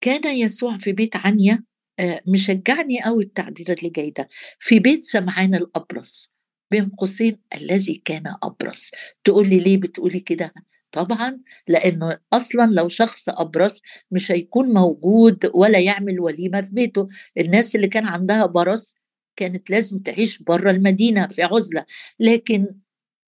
كان 0.00 0.36
يسوع 0.36 0.78
في 0.78 0.92
بيت 0.92 1.16
عنيا 1.16 1.64
آه، 1.98 2.20
مشجعني 2.28 3.02
قوي 3.04 3.24
التعبير 3.24 3.72
اللي 3.72 3.90
جاي 3.90 4.10
ده. 4.10 4.28
في 4.58 4.78
بيت 4.80 5.04
سمعان 5.04 5.54
الأبرص 5.54 6.32
بين 6.70 6.88
قوسين 6.88 7.38
الذي 7.54 8.02
كان 8.04 8.34
أبرص. 8.42 8.90
تقول 9.24 9.48
لي 9.48 9.58
ليه 9.58 9.76
بتقولي 9.76 10.20
كده؟ 10.20 10.54
طبعا 10.94 11.40
لأنه 11.68 12.18
أصلا 12.32 12.70
لو 12.72 12.88
شخص 12.88 13.28
ابرص 13.28 13.82
مش 14.10 14.32
هيكون 14.32 14.68
موجود 14.74 15.50
ولا 15.54 15.78
يعمل 15.78 16.20
وليمه 16.20 16.60
في 16.60 16.74
بيته. 16.74 17.08
الناس 17.38 17.74
اللي 17.76 17.88
كان 17.88 18.06
عندها 18.06 18.46
برص 18.46 18.96
كانت 19.36 19.70
لازم 19.70 19.98
تعيش 19.98 20.42
بره 20.42 20.70
المدينة 20.70 21.26
في 21.26 21.42
عزلة. 21.42 21.84
لكن 22.20 22.66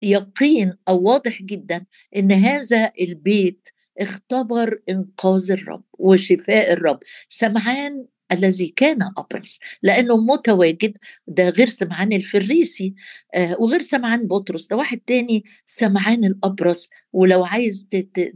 يقين 0.03 0.75
أو 0.88 1.03
واضح 1.03 1.43
جدا 1.43 1.87
إن 2.17 2.33
هذا 2.33 2.93
البيت 3.00 3.69
اختبر 4.00 4.81
إنقاذ 4.91 5.50
الرب 5.53 5.85
وشفاء 5.99 6.73
الرب. 6.73 6.99
سمعان 7.29 8.07
الذي 8.33 8.69
كان 8.69 8.99
أبرص 9.19 9.59
لأنه 9.83 10.17
متواجد 10.17 10.99
ده 11.27 11.49
غير 11.49 11.69
سمعان 11.69 12.12
الفريسي 12.12 12.95
آه 13.35 13.57
وغير 13.61 13.81
سمعان 13.81 14.27
بطرس 14.27 14.67
ده 14.67 14.77
واحد 14.77 14.99
تاني 14.99 15.45
سمعان 15.67 16.25
الأبرص 16.25 16.91
ولو 17.12 17.45
عايز 17.45 17.88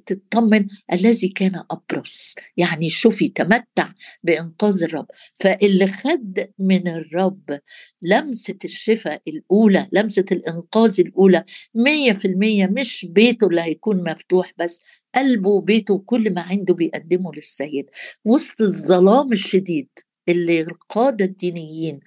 تطمن 0.06 0.66
الذي 0.92 1.28
كان 1.28 1.62
أبرص. 1.70 2.34
يعني 2.56 2.88
شوفي 2.88 3.28
تمتع 3.28 3.92
بإنقاذ 4.22 4.82
الرب. 4.82 5.06
فاللي 5.38 5.88
خد 5.88 6.46
من 6.58 6.88
الرب 6.88 7.60
لمسة 8.02 8.58
الشفاء 8.64 9.22
الأولى 9.28 9.88
لمسة 9.92 10.24
الإنقاذ 10.32 11.00
الأولى 11.00 11.44
مية 11.74 12.12
في 12.12 12.24
المية 12.28 12.66
مش 12.66 13.06
بيته 13.10 13.46
اللي 13.46 13.60
هيكون 13.60 14.10
مفتوح 14.10 14.52
بس 14.58 14.82
قلبه 15.14 15.50
وبيته 15.50 15.94
وكل 15.94 16.34
ما 16.34 16.40
عنده 16.40 16.74
بيقدمه 16.74 17.32
للسيد. 17.34 17.86
وسط 18.24 18.60
الظلام 18.60 19.32
الشديد 19.32 19.88
اللي 20.28 20.60
القادة 20.60 21.24
الدينيين 21.24 22.00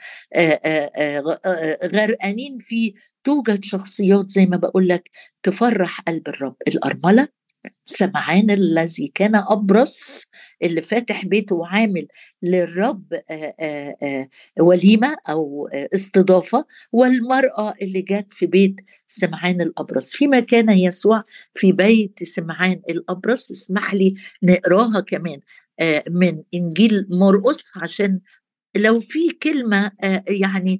غرقانين 1.86 2.58
فيه 2.60 2.93
توجد 3.23 3.63
شخصيات 3.63 4.30
زي 4.30 4.45
ما 4.45 4.58
بقول 4.58 4.88
لك 4.88 5.10
تفرح 5.43 6.01
قلب 6.01 6.28
الرب. 6.28 6.56
الأرملة 6.67 7.28
سمعان 7.86 8.51
الذي 8.51 9.12
كان 9.15 9.36
أبرص 9.36 10.25
اللي 10.63 10.82
فاتح 10.82 11.25
بيته 11.25 11.56
وعامل 11.56 12.08
للرب 12.43 13.04
وليمة 14.60 15.15
أو 15.30 15.69
استضافة 15.73 16.65
والمرأة 16.91 17.73
اللي 17.82 18.01
جات 18.01 18.28
في 18.32 18.45
بيت 18.45 18.75
سمعان 19.08 19.62
الأبرص. 19.62 20.12
فيما 20.12 20.39
كان 20.39 20.69
يسوع 20.69 21.23
في 21.56 21.71
بيت 21.71 22.23
سمعان 22.23 22.82
الأبرص 22.89 23.51
اسمح 23.51 23.93
لي 23.93 24.15
نقراها 24.43 24.99
كمان 24.99 25.39
من 26.10 26.43
إنجيل 26.54 27.08
مرقس 27.10 27.71
عشان 27.78 28.19
لو 28.75 28.99
في 28.99 29.30
كلمة 29.30 29.91
يعني 30.28 30.80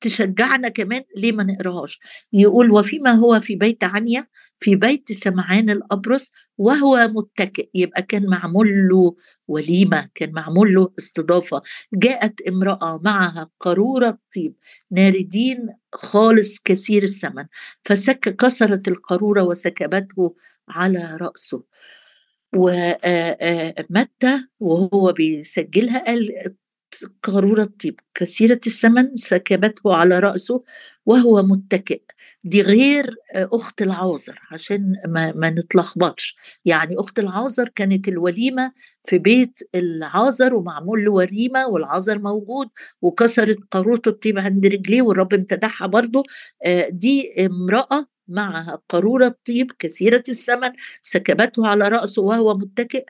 تشجعنا 0.00 0.68
كمان 0.68 1.02
ليه 1.16 1.32
ما 1.32 1.44
نقراهاش؟ 1.44 2.00
يقول 2.32 2.70
وفيما 2.70 3.10
هو 3.10 3.40
في 3.40 3.56
بيت 3.56 3.84
عنيا 3.84 4.26
في 4.62 4.76
بيت 4.76 5.12
سمعان 5.12 5.70
الأبرص 5.70 6.32
وهو 6.58 7.08
متكئ 7.14 7.68
يبقى 7.74 8.02
كان 8.02 8.26
معمول 8.26 8.88
له 8.88 9.16
وليمة 9.48 10.08
كان 10.14 10.32
معمول 10.32 10.74
له 10.74 10.92
استضافة. 10.98 11.60
جاءت 11.94 12.40
امرأة 12.48 13.00
معها 13.04 13.50
قارورة 13.60 14.18
طيب 14.36 14.54
ناردين 14.90 15.68
خالص 15.92 16.58
كثير 16.64 17.02
الثمن 17.02 17.46
فسك 17.84 18.36
كسرت 18.36 18.88
القارورة 18.88 19.42
وسكبته 19.42 20.34
على 20.68 21.16
رأسه. 21.20 21.62
ومتى 22.56 24.46
وهو 24.60 25.12
بيسجلها 25.12 26.04
قال 26.06 26.54
قارورة 27.22 27.68
طيب 27.84 28.00
كثيرة 28.14 28.60
الثمن 28.66 29.16
سكبته 29.16 29.94
على 29.94 30.18
رأسه 30.18 30.62
وهو 31.06 31.42
متكئ. 31.42 32.02
دي 32.44 32.62
غير 32.62 33.14
أخت 33.34 33.82
العازر 33.82 34.40
عشان 34.50 34.92
ما, 35.08 35.32
ما 35.32 35.50
نتلخبطش. 35.50 36.36
يعني 36.64 36.94
أخت 36.98 37.18
العازر 37.18 37.68
كانت 37.68 38.08
الوليمة 38.08 38.72
في 39.04 39.18
بيت 39.18 39.58
العازر 39.74 40.54
ومعمول 40.54 41.04
له 41.04 41.10
وليمة 41.12 41.66
والعازر 41.66 42.18
موجود 42.18 42.68
وكسرت 43.02 43.58
قارورة 43.70 44.02
الطيب 44.06 44.38
عند 44.38 44.66
رجليه 44.66 45.02
والرب 45.02 45.34
امتدحها 45.34 45.86
برضه. 45.86 46.24
دي 46.90 47.46
امرأة 47.46 48.06
معها 48.28 48.78
قارورة 48.88 49.34
طيب 49.46 49.72
كثيرة 49.78 50.22
الثمن 50.28 50.72
سكبته 51.02 51.66
على 51.66 51.88
رأسه 51.88 52.22
وهو 52.22 52.54
متكئ. 52.58 53.04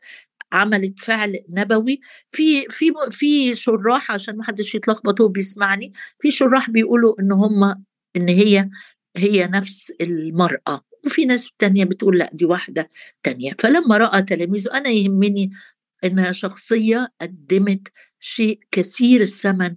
عملت 0.53 0.99
فعل 1.01 1.45
نبوي. 1.49 2.01
في 2.33 2.67
في 2.71 2.93
في 3.11 3.55
شراح 3.55 4.11
عشان 4.13 4.37
ما 4.37 4.45
حدش 4.45 4.75
يتلخبط 4.75 5.21
هو 5.21 5.29
بيسمعني 5.29 5.93
في 6.21 6.31
شراح 6.31 6.71
بيقولوا 6.71 7.15
إن 7.21 7.33
هم 7.33 7.85
إن 8.17 8.29
هي 8.29 8.71
هي 9.17 9.47
نفس 9.47 9.93
المرأة. 10.01 10.81
وفي 11.07 11.25
ناس 11.25 11.53
تانية 11.59 11.85
بتقول 11.85 12.19
لأ 12.19 12.31
دي 12.33 12.45
واحدة 12.45 12.89
تانية. 13.23 13.53
فلما 13.59 13.97
رأى 13.97 14.23
تلاميذه 14.23 14.71
أنا 14.75 14.91
يهمني 14.91 15.51
إنها 16.05 16.33
شخصية 16.33 17.09
قدمت 17.21 17.89
شيء 18.21 18.61
كثير 18.71 19.21
الثمن 19.21 19.77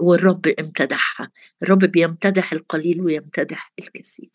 والرب 0.00 0.46
امتدحها. 0.60 1.30
الرب 1.62 1.78
بيمتدح 1.78 2.52
القليل 2.52 3.00
ويمتدح 3.00 3.72
الكثير. 3.78 4.30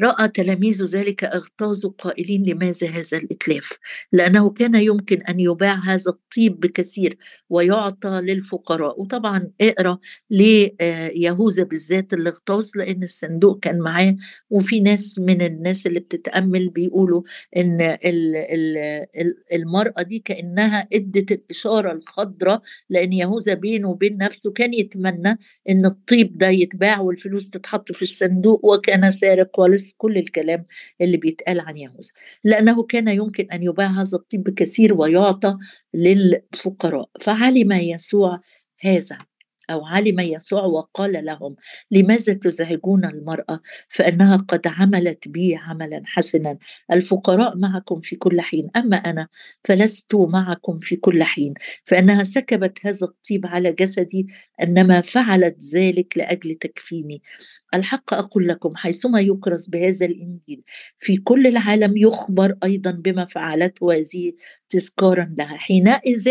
رأى 0.00 0.28
تلاميذ 0.28 0.84
ذلك 0.84 1.24
اغتاظوا 1.24 1.90
قائلين 1.98 2.42
لماذا 2.46 2.88
هذا 2.90 3.18
الإتلاف؟ 3.18 3.72
لأنه 4.12 4.50
كان 4.50 4.74
يمكن 4.74 5.22
أن 5.22 5.40
يباع 5.40 5.74
هذا 5.74 6.10
الطيب 6.10 6.60
بكثير 6.60 7.18
ويعطى 7.50 8.08
للفقراء. 8.08 9.00
وطبعا 9.00 9.50
اقرأ 9.60 9.98
ليهوذا 10.30 11.62
بالذات 11.64 12.12
اللي 12.12 12.28
اغتاظ 12.28 12.70
لأن 12.76 13.02
الصندوق 13.02 13.60
كان 13.60 13.78
معاه 13.80 14.16
وفي 14.50 14.80
ناس 14.80 15.18
من 15.18 15.42
الناس 15.42 15.86
اللي 15.86 16.00
بتتأمل 16.00 16.68
بيقولوا 16.68 17.22
إن 17.56 17.96
المرأة 19.52 20.02
دي 20.02 20.18
كأنها 20.18 20.88
أدت 20.92 21.32
الإشارة 21.32 21.92
الخضراء 21.92 22.62
لأن 22.90 23.12
يهوذا 23.12 23.54
بينه 23.54 23.88
وبين 23.90 24.16
نفسه 24.18 24.52
كان 24.52 24.74
يتمنى 24.74 25.38
إن 25.68 25.86
الطيب 25.86 26.38
ده 26.38 26.48
يتباع 26.48 27.00
والفلوس 27.00 27.50
تتحط 27.50 27.92
في 27.92 28.02
الصندوق 28.02 28.64
وكان 28.64 29.10
سارق 29.10 29.60
ولص 29.84 29.94
كل 29.98 30.18
الكلام 30.18 30.66
اللي 31.00 31.16
بيتقال 31.16 31.60
عن 31.60 31.76
يهوذا 31.76 32.12
لأنه 32.44 32.82
كان 32.82 33.08
يمكن 33.08 33.50
أن 33.50 33.62
يباع 33.62 33.86
هذا 33.86 34.16
الطيب 34.16 34.42
بكثير 34.44 34.94
ويعطى 34.94 35.56
للفقراء 35.94 37.10
فعلم 37.20 37.72
يسوع 37.72 38.40
هذا. 38.80 39.18
أو 39.70 39.86
علم 39.86 40.20
يسوع 40.20 40.64
وقال 40.64 41.24
لهم 41.24 41.56
لماذا 41.90 42.32
تزعجون 42.32 43.04
المرأة؟ 43.04 43.60
فإنها 43.88 44.36
قد 44.36 44.66
عملت 44.66 45.28
بي 45.28 45.56
عملا 45.56 46.02
حسنا. 46.06 46.58
الفقراء 46.92 47.56
معكم 47.56 48.00
في 48.00 48.16
كل 48.16 48.40
حين. 48.40 48.70
أما 48.76 48.96
أنا 48.96 49.28
فلست 49.64 50.14
معكم 50.14 50.78
في 50.80 50.96
كل 50.96 51.22
حين. 51.22 51.54
فإنها 51.84 52.24
سكبت 52.24 52.78
هذا 52.86 53.06
الطيب 53.06 53.46
على 53.46 53.72
جسدي 53.72 54.26
إنما 54.62 55.00
فعلت 55.00 55.56
ذلك 55.74 56.18
لأجل 56.18 56.54
تكفيني. 56.54 57.22
الحق 57.74 58.14
أقول 58.14 58.48
لكم 58.48 58.76
حيثما 58.76 59.20
يكرز 59.20 59.68
بهذا 59.68 60.06
الإنجيل 60.06 60.62
في 60.98 61.16
كل 61.16 61.46
العالم 61.46 61.96
يخبر 61.96 62.56
أيضا 62.64 62.90
بما 62.90 63.26
فعلته 63.26 63.92
هذه 63.92 64.32
تذكارا 64.68 65.34
لها. 65.38 65.56
حينئذ 65.56 66.28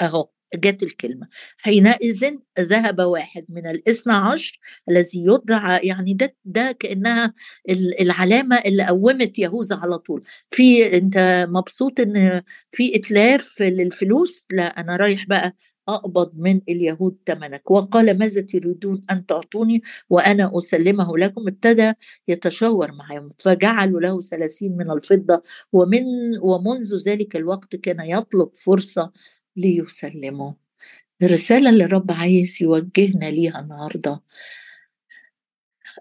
أهو 0.00 0.31
جت 0.54 0.82
الكلمة. 0.82 1.28
حينئذ 1.58 2.30
ذهب 2.60 3.00
واحد 3.00 3.44
من 3.48 3.66
الاثنى 3.66 4.12
عشر 4.12 4.58
الذي 4.88 5.24
يدعى 5.26 5.80
يعني 5.88 6.14
ده 6.14 6.36
ده 6.44 6.72
كأنها 6.72 7.34
العلامة 8.00 8.56
اللي 8.56 8.86
قومت 8.86 9.38
يهوذا 9.38 9.76
على 9.76 9.98
طول. 9.98 10.24
في 10.50 10.96
انت 10.96 11.46
مبسوط 11.50 12.00
إن 12.00 12.42
في 12.72 12.96
اتلاف 12.96 13.62
للفلوس؟ 13.62 14.46
لا 14.50 14.80
أنا 14.80 14.96
رايح 14.96 15.26
بقى 15.26 15.56
أقبض 15.88 16.30
من 16.36 16.60
اليهود 16.68 17.16
ثمنك. 17.26 17.70
وقال 17.70 18.18
ماذا 18.18 18.40
تريدون 18.40 19.02
أن 19.10 19.26
تعطوني 19.26 19.82
وأنا 20.10 20.52
أسلمه 20.58 21.18
لكم؟ 21.18 21.48
ابتدى 21.48 21.92
يتشاور 22.28 22.92
معهم. 22.92 23.30
فجعلوا 23.38 24.00
له 24.00 24.20
ثلاثين 24.20 24.76
من 24.76 24.90
الفضة. 24.90 25.42
ومن 25.72 26.02
ومنذ 26.42 26.96
ذلك 27.08 27.36
الوقت 27.36 27.76
كان 27.76 28.00
يطلب 28.00 28.48
فرصة 28.54 29.12
ليسلموا. 29.56 30.52
الرسالة 31.22 31.70
اللي 31.70 31.84
الرب 31.84 32.12
عايز 32.12 32.58
يوجهنا 32.62 33.30
ليها 33.30 33.60
النهاردة. 33.60 34.20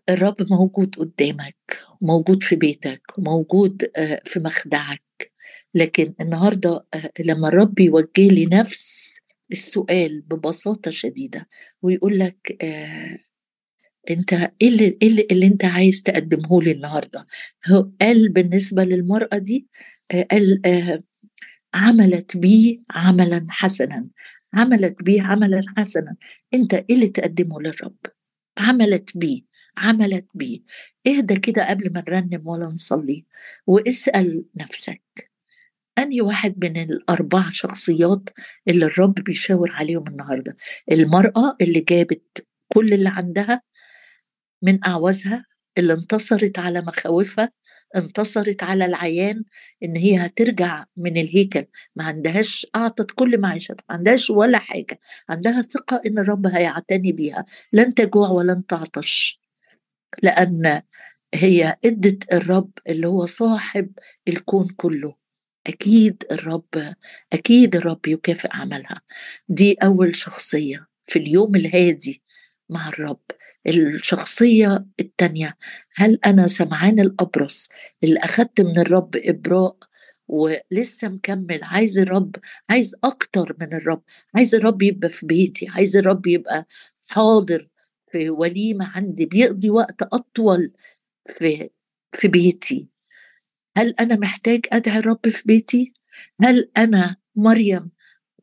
الرب 0.09 0.35
موجود 0.51 0.95
قدامك 0.95 1.77
موجود 2.01 2.43
في 2.43 2.55
بيتك 2.55 3.01
موجود 3.17 3.91
آه، 3.95 4.21
في 4.25 4.39
مخدعك. 4.39 5.31
لكن 5.75 6.13
النهاردة 6.21 6.85
آه، 6.93 7.11
لما 7.19 7.47
الرب 7.47 7.79
يوجه 7.79 8.27
لي 8.27 8.45
نفس 8.45 9.17
السؤال 9.51 10.21
ببساطة 10.21 10.91
شديدة 10.91 11.49
ويقول 11.81 12.19
لك 12.19 12.57
آه 12.63 13.17
انت 14.09 14.33
إيه 14.33 14.67
اللي, 14.67 14.97
إيه 15.01 15.07
اللي, 15.07 15.27
اللي 15.31 15.45
انت 15.45 15.65
عايز 15.65 16.03
تقدمه 16.03 16.61
لي 16.61 16.71
النهارده؟ 16.71 17.27
قال 18.01 18.29
بالنسبة 18.29 18.83
للمرأة 18.83 19.37
دي 19.37 19.67
قال 20.31 20.61
عملت 21.73 22.37
بي 22.37 22.79
عملا 22.91 23.47
حسنا. 23.49 24.07
عملت 24.53 25.03
بي 25.03 25.19
عملا 25.19 25.61
حسنا. 25.77 26.15
انت 26.53 26.73
إيه 26.73 26.95
اللي 26.95 27.09
تقدمه 27.09 27.61
للرب؟ 27.61 27.97
عملت 28.57 29.17
بي 29.17 29.45
عملت 29.77 30.27
بي. 30.33 30.63
اهدى 31.07 31.35
كده 31.39 31.69
قبل 31.69 31.93
ما 31.93 32.03
نرنم 32.07 32.47
ولا 32.47 32.65
نصلي 32.65 33.25
واسأل 33.67 34.45
نفسك 34.55 35.31
أني 35.97 36.21
واحد 36.21 36.65
من 36.65 36.77
الأربع 36.77 37.43
شخصيات 37.51 38.29
اللي 38.67 38.85
الرب 38.85 39.13
بيشاور 39.13 39.71
عليهم 39.71 40.07
النهاردة؟ 40.07 40.57
المرأة 40.91 41.57
اللي 41.61 41.79
جابت 41.81 42.47
كل 42.67 42.93
اللي 42.93 43.09
عندها 43.09 43.61
من 44.63 44.85
أعوازها 44.85 45.45
اللي 45.77 45.93
انتصرت 45.93 46.59
على 46.59 46.81
مخاوفها 46.81 47.51
انتصرت 47.95 48.63
على 48.63 48.85
العيان 48.85 49.43
إن 49.83 49.97
هي 49.97 50.17
هترجع 50.25 50.85
من 50.97 51.17
الهيكل. 51.17 51.65
ما 51.95 52.03
عندهاش 52.03 52.67
أعطت 52.75 53.11
كل 53.11 53.37
معيشتها 53.41 53.83
ما 53.89 53.95
عندهاش 53.95 54.29
ولا 54.29 54.57
حاجة. 54.57 54.99
عندها 55.29 55.61
ثقة 55.61 56.01
إن 56.05 56.19
الرب 56.19 56.47
هيعتني 56.47 57.11
بيها. 57.11 57.45
لن 57.73 57.93
تجوع 57.93 58.29
ولن 58.29 58.65
تعطش. 58.65 59.41
لأن 60.23 60.81
هي 61.33 61.77
أدت 61.85 62.33
الرب 62.33 62.71
اللي 62.89 63.07
هو 63.07 63.25
صاحب 63.25 63.91
الكون 64.27 64.67
كله. 64.77 65.15
أكيد 65.67 66.23
الرب 66.31 66.95
أكيد 67.33 67.75
الرب 67.75 68.07
يكافئ 68.07 68.49
عملها. 68.53 69.01
دي 69.49 69.73
أول 69.73 70.15
شخصية 70.15 70.87
في 71.05 71.19
اليوم 71.19 71.55
الهادي 71.55 72.21
مع 72.69 72.87
الرب. 72.89 73.21
الشخصية 73.67 74.81
التانية. 74.99 75.57
هل 75.95 76.19
أنا 76.25 76.47
سمعان 76.47 76.99
الأبرص 76.99 77.69
اللي 78.03 78.19
أخدت 78.19 78.61
من 78.61 78.79
الرب 78.79 79.15
إبراء 79.15 79.77
ولسه 80.27 81.07
مكمل؟ 81.09 81.59
عايز 81.63 81.99
الرب 81.99 82.35
عايز 82.69 82.95
أكتر 83.03 83.55
من 83.61 83.73
الرب. 83.73 84.03
عايز 84.35 84.55
الرب 84.55 84.81
يبقى 84.81 85.09
في 85.09 85.25
بيتي. 85.25 85.67
عايز 85.69 85.97
الرب 85.97 86.27
يبقى 86.27 86.67
حاضر 87.09 87.67
في 88.11 88.29
وليمة 88.29 88.91
عندي 88.95 89.25
بيقضي 89.25 89.69
وقت 89.69 90.01
أطول 90.01 90.73
في 91.25 91.69
في 92.13 92.27
بيتي. 92.27 92.87
هل 93.77 93.95
أنا 93.99 94.15
محتاج 94.15 94.65
أدعي 94.71 94.97
الرب 94.97 95.29
في 95.29 95.43
بيتي؟ 95.45 95.93
هل 96.41 96.71
أنا 96.77 97.15
مريم؟ 97.35 97.91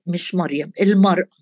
مش 0.06 0.34
مريم 0.34 0.72
المرأة. 0.80 1.37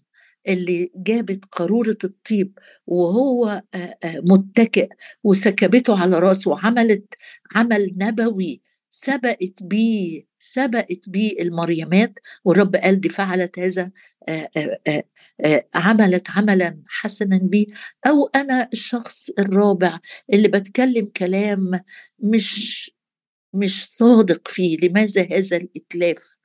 اللي 0.48 0.90
جابت 0.96 1.44
قارورة 1.44 1.96
الطيب 2.04 2.58
وهو 2.86 3.62
متكئ 4.04 4.88
وسكبته 5.24 6.02
على 6.02 6.18
رأسه 6.18 6.50
وعملت 6.50 7.14
عمل 7.56 7.94
نبوي 7.96 8.62
سبقت 8.90 9.62
بيه 9.62 10.26
سبقت 10.38 11.08
بيه 11.08 11.42
المريمات 11.42 12.18
والرب 12.44 12.76
قال 12.76 13.00
دي 13.00 13.08
فعلت 13.08 13.58
هذا 13.58 13.90
عملت 15.74 16.30
عملا 16.30 16.82
حسنا 16.88 17.38
بي 17.42 17.66
أو 18.06 18.26
أنا 18.34 18.68
الشخص 18.72 19.30
الرابع 19.38 19.98
اللي 20.32 20.48
بتكلم 20.48 21.10
كلام 21.16 21.70
مش 22.18 22.90
مش 23.54 23.86
صادق 23.88 24.48
فيه 24.48 24.76
لماذا 24.82 25.22
هذا 25.32 25.56
الإتلاف؟ 25.56 26.35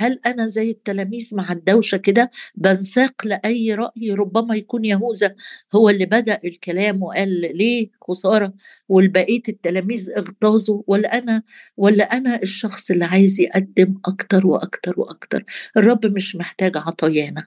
هل 0.00 0.20
أنا 0.26 0.46
زي 0.46 0.70
التلاميذ 0.70 1.36
مع 1.36 1.52
الدوشة 1.52 1.96
كده 1.96 2.30
بنساق 2.54 3.26
لأي 3.26 3.74
رأي 3.74 4.10
ربما 4.10 4.56
يكون 4.56 4.84
يهوذا؟ 4.84 5.34
هو 5.74 5.88
اللي 5.90 6.06
بدأ 6.06 6.40
الكلام 6.44 7.02
وقال 7.02 7.28
ليه 7.56 7.90
خسارة 8.08 8.52
والبقية 8.88 9.42
التلاميذ 9.48 10.10
اغتاظوا 10.16 10.82
ولا 10.86 11.18
أنا 11.18 11.42
ولا 11.76 12.04
أنا 12.04 12.42
الشخص 12.42 12.90
اللي 12.90 13.04
عايز 13.04 13.40
يقدم 13.40 13.94
أكتر 14.04 14.46
وأكتر 14.46 15.00
وأكتر؟ 15.00 15.44
الرب 15.76 16.06
مش 16.06 16.36
محتاج 16.36 16.76
عطايانا 16.76 17.46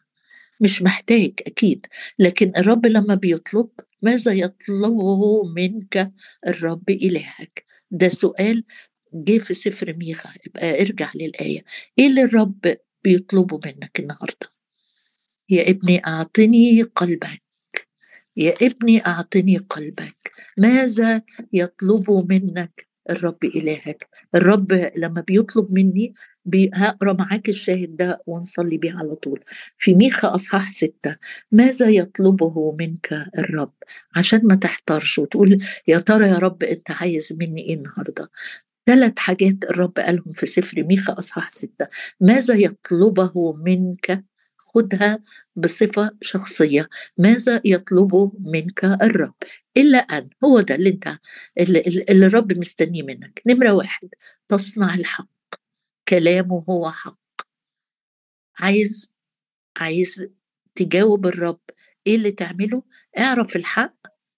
مش 0.60 0.82
محتاج 0.82 1.32
أكيد 1.48 1.86
لكن 2.20 2.52
الرب 2.58 2.86
لما 2.86 3.16
بيطلب 3.16 3.70
ماذا 4.02 4.32
يطلبه 4.32 5.44
منك؟ 5.44 6.12
الرب 6.48 6.90
إلهك. 6.90 7.66
ده 7.92 8.10
سؤال 8.10 8.64
جه 9.14 9.38
في 9.38 9.54
سفر 9.54 9.94
ميخا 9.98 10.30
يبقى 10.48 10.82
ارجع 10.82 11.10
للآية. 11.16 11.64
إيه 12.00 12.08
اللي 12.08 12.24
الرب 12.24 12.76
بيطلبه 13.04 13.60
منك 13.66 14.00
النهارده؟ 14.00 14.54
يا 15.50 15.70
ابني 15.70 16.02
أعطني 16.08 16.82
قلبك. 16.82 17.44
يا 18.38 18.54
ابني 18.62 19.06
أعطني 19.06 19.58
قلبك. 19.58 20.32
ماذا 20.58 21.22
يطلب 21.54 22.32
منك 22.32 22.88
الرب 23.10 23.44
إلهك؟ 23.44 24.08
الرب 24.36 24.92
لما 24.98 25.22
بيطلب 25.22 25.72
مني 25.72 26.14
هقرأ 26.74 27.14
معاك 27.14 27.50
الشاهد 27.50 27.96
ده 27.96 28.22
ونصلي 28.28 28.78
بيه 28.78 28.92
على 28.98 29.16
طول. 29.16 29.44
في 29.78 29.94
ميخا 29.94 30.36
أصحاح 30.36 30.72
ستة 30.72 31.16
ماذا 31.52 31.90
يطلبه 31.90 32.76
منك 32.80 33.14
الرب؟ 33.38 33.74
عشان 34.16 34.42
ما 34.44 34.56
تحترش 34.56 35.18
وتقول 35.18 35.58
يا 35.88 35.98
ترى 35.98 36.28
يا 36.28 36.38
رب 36.38 36.64
أنت 36.64 36.92
عايز 36.92 37.34
مني 37.40 37.62
إيه 37.62 37.76
النهاردة؟ 37.76 38.30
ثلاث 38.86 39.20
حاجات 39.20 39.64
الرب 39.64 40.00
قالهم 40.00 40.32
في 40.32 40.46
سفر 40.46 40.84
ميخا 40.84 41.20
أصحاح 41.20 41.52
ستة. 41.52 41.88
ماذا 42.20 42.56
يطلبه 42.56 43.54
منك؟ 43.54 44.24
خدها 44.58 45.20
بصفة 45.56 46.12
شخصية. 46.22 46.90
ماذا 47.18 47.62
يطلبه 47.66 48.32
منك 48.40 48.86
الرب؟ 48.86 49.34
إلا 49.78 49.98
أن 49.98 50.30
هو 50.44 50.62
ده 50.62 50.76
اللي 50.76 50.90
أنت 50.90 51.18
اللي, 51.60 52.06
الرب 52.10 52.58
مستنيه 52.58 53.04
منك. 53.04 53.42
نمرة 53.46 53.72
واحد 53.72 54.10
تصنع 54.48 54.96
الحق. 54.96 55.28
كلامه 56.08 56.66
هو 56.70 56.92
حق. 56.92 57.20
عايز 58.60 59.16
عايز 59.78 60.26
تجاوب 60.76 61.28
الرب 61.28 61.60
إيه 62.08 62.16
اللي 62.16 62.32
تعمله؟ 62.32 62.84
اعرف 63.18 63.56
الحق 63.56 63.96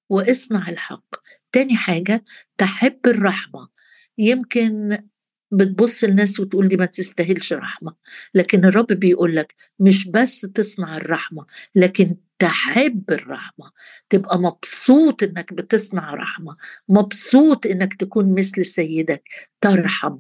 واصنع 0.10 0.69
الحق. 0.69 1.15
تاني 1.51 1.75
حاجة 1.75 2.23
تحب 2.58 2.99
الرحمة. 3.08 3.75
يمكن 4.17 4.97
بتبص 5.51 6.04
الناس 6.04 6.39
وتقول 6.39 6.67
دي 6.67 6.78
ما 6.78 6.86
تستاهلش 6.86 7.54
رحمة. 7.54 7.95
لكن 8.34 8.65
الرب 8.65 8.88
بيقول 8.88 9.36
لك 9.36 9.56
مش 9.80 10.08
بس 10.08 10.41
تصنع 10.41 10.97
الرحمة 10.97 11.45
لكن 11.75 12.15
تحب 12.39 13.04
الرحمة. 13.12 13.71
تبقى 14.10 14.39
مبسوط 14.39 15.23
إنك 15.23 15.54
بتصنع 15.54 16.13
رحمة. 16.13 16.58
مبسوط 16.89 17.65
إنك 17.65 17.93
تكون 17.93 18.36
مثل 18.36 18.65
سيدك. 18.65 19.23
ترحم. 19.62 20.17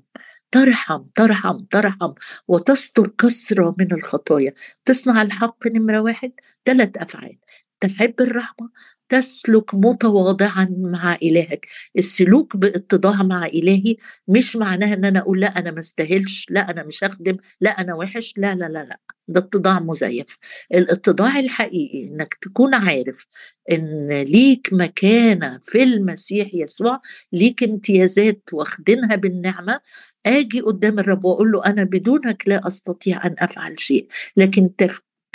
ترحم 0.51 1.03
ترحم 1.15 1.57
ترحم. 1.71 2.13
وتستر 2.47 3.07
كسرة 3.07 3.75
من 3.79 3.93
الخطايا. 3.93 4.53
تصنع 4.85 5.21
الحق 5.21 5.67
نمرة 5.67 5.99
واحد. 6.01 6.31
ثلاث 6.65 6.97
أفعال. 6.97 7.37
تحب 7.79 8.13
الرحمة 8.21 8.69
تسلك 9.09 9.75
متواضعا 9.75 10.67
مع 10.79 11.15
إلهك. 11.23 11.65
السلوك 11.97 12.57
باتضاع 12.57 13.23
مع 13.23 13.45
إلهي 13.45 13.95
مش 14.27 14.55
معناها 14.55 14.93
أن 14.93 15.05
أنا 15.05 15.19
أقول 15.19 15.39
لا 15.41 15.59
أنا 15.59 15.71
ما 15.71 15.79
استاهلش 15.79 16.45
لا 16.49 16.69
أنا 16.71 16.83
مش 16.83 17.03
هخدم 17.03 17.37
لا 17.61 17.69
أنا 17.69 17.93
وحش 17.95 18.33
لا 18.37 18.55
لا 18.55 18.65
لا 18.65 18.79
لا. 18.83 18.99
ده 19.27 19.39
اتضاع 19.39 19.79
مزيف. 19.79 20.37
الاتضاع 20.73 21.39
الحقيقي 21.39 22.07
إنك 22.07 22.33
تكون 22.41 22.75
عارف 22.75 23.27
إن 23.71 24.07
ليك 24.11 24.69
مكانة 24.73 25.59
في 25.65 25.83
المسيح 25.83 26.47
يسوع 26.53 27.01
ليك 27.33 27.63
امتيازات 27.63 28.41
واخدينها 28.53 29.15
بالنعمة 29.15 29.79
آجي 30.25 30.61
قدام 30.61 30.99
الرب 30.99 31.25
وأقول 31.25 31.51
له 31.51 31.65
أنا 31.65 31.83
بدونك 31.83 32.43
لا 32.47 32.67
أستطيع 32.67 33.25
أن 33.25 33.35
أفعل 33.39 33.79
شيء. 33.79 34.07
لكن 34.37 34.75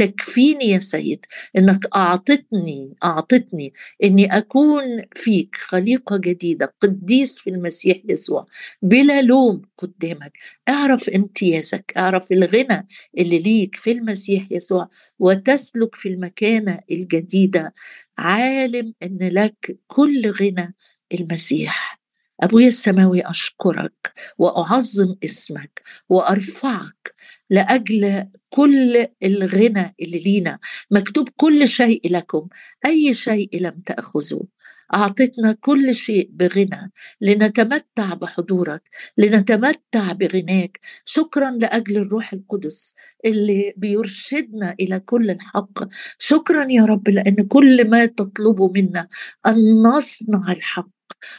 تكفيني 0.01 0.65
يا 0.65 0.79
سيد 0.79 1.27
إنك 1.59 1.87
أعطتني 1.97 2.95
أعطتني 3.05 3.73
إني 4.05 4.37
أكون 4.37 4.83
فيك 5.17 5.57
خليقة 5.57 6.17
جديدة 6.17 6.75
قديس 6.81 7.39
في 7.39 7.51
المسيح 7.51 7.97
يسوع 8.09 8.47
بلا 8.83 9.23
لوم 9.23 9.63
قدامك. 9.77 10.33
أعرف 10.69 11.09
امتيازك 11.09 11.93
أعرف 11.97 12.33
الغنى 12.33 12.87
اللي 13.19 13.39
ليك 13.39 13.77
في 13.77 13.93
المسيح 13.93 14.47
يسوع 14.51 14.89
وتسلك 15.19 15.95
في 15.95 16.09
المكانة 16.09 16.79
الجديدة. 16.91 17.75
عالم 18.19 18.95
إن 19.03 19.19
لك 19.21 19.79
كل 19.87 20.31
غنى 20.31 20.75
المسيح. 21.15 22.01
أبويا 22.43 22.69
السماوي 22.69 23.21
أشكرك 23.21 24.13
وأعظم 24.39 25.15
اسمك 25.25 25.83
وأرفعك 26.09 27.15
لأجل 27.51 28.27
كل 28.51 29.07
الغنى 29.25 29.95
اللي 30.03 30.19
لينا. 30.19 30.59
مكتوب 30.91 31.29
كل 31.37 31.69
شيء 31.69 32.01
لكم 32.13 32.49
أي 32.87 33.15
شيء 33.15 33.49
لم 33.63 33.81
تأخذوه. 33.87 34.49
اعطتنا 34.95 35.53
كل 35.61 35.95
شيء 35.95 36.31
بغنى 36.33 36.93
لنتمتع 37.21 38.15
بحضورك 38.15 38.83
لنتمتع 39.19 40.13
بغناك. 40.13 40.81
شكرا 41.05 41.51
لأجل 41.51 41.97
الروح 41.97 42.33
القدس 42.33 42.95
اللي 43.25 43.73
بيرشدنا 43.77 44.75
إلى 44.81 45.01
كل 45.01 45.31
الحق. 45.31 45.79
شكرا 46.19 46.67
يا 46.71 46.85
رب 46.85 47.09
لأن 47.09 47.37
كل 47.49 47.91
ما 47.91 48.07
تطلبه 48.07 48.69
منا 48.69 49.09
أن 49.47 49.83
نصنع 49.83 50.53
الحق. 50.53 50.91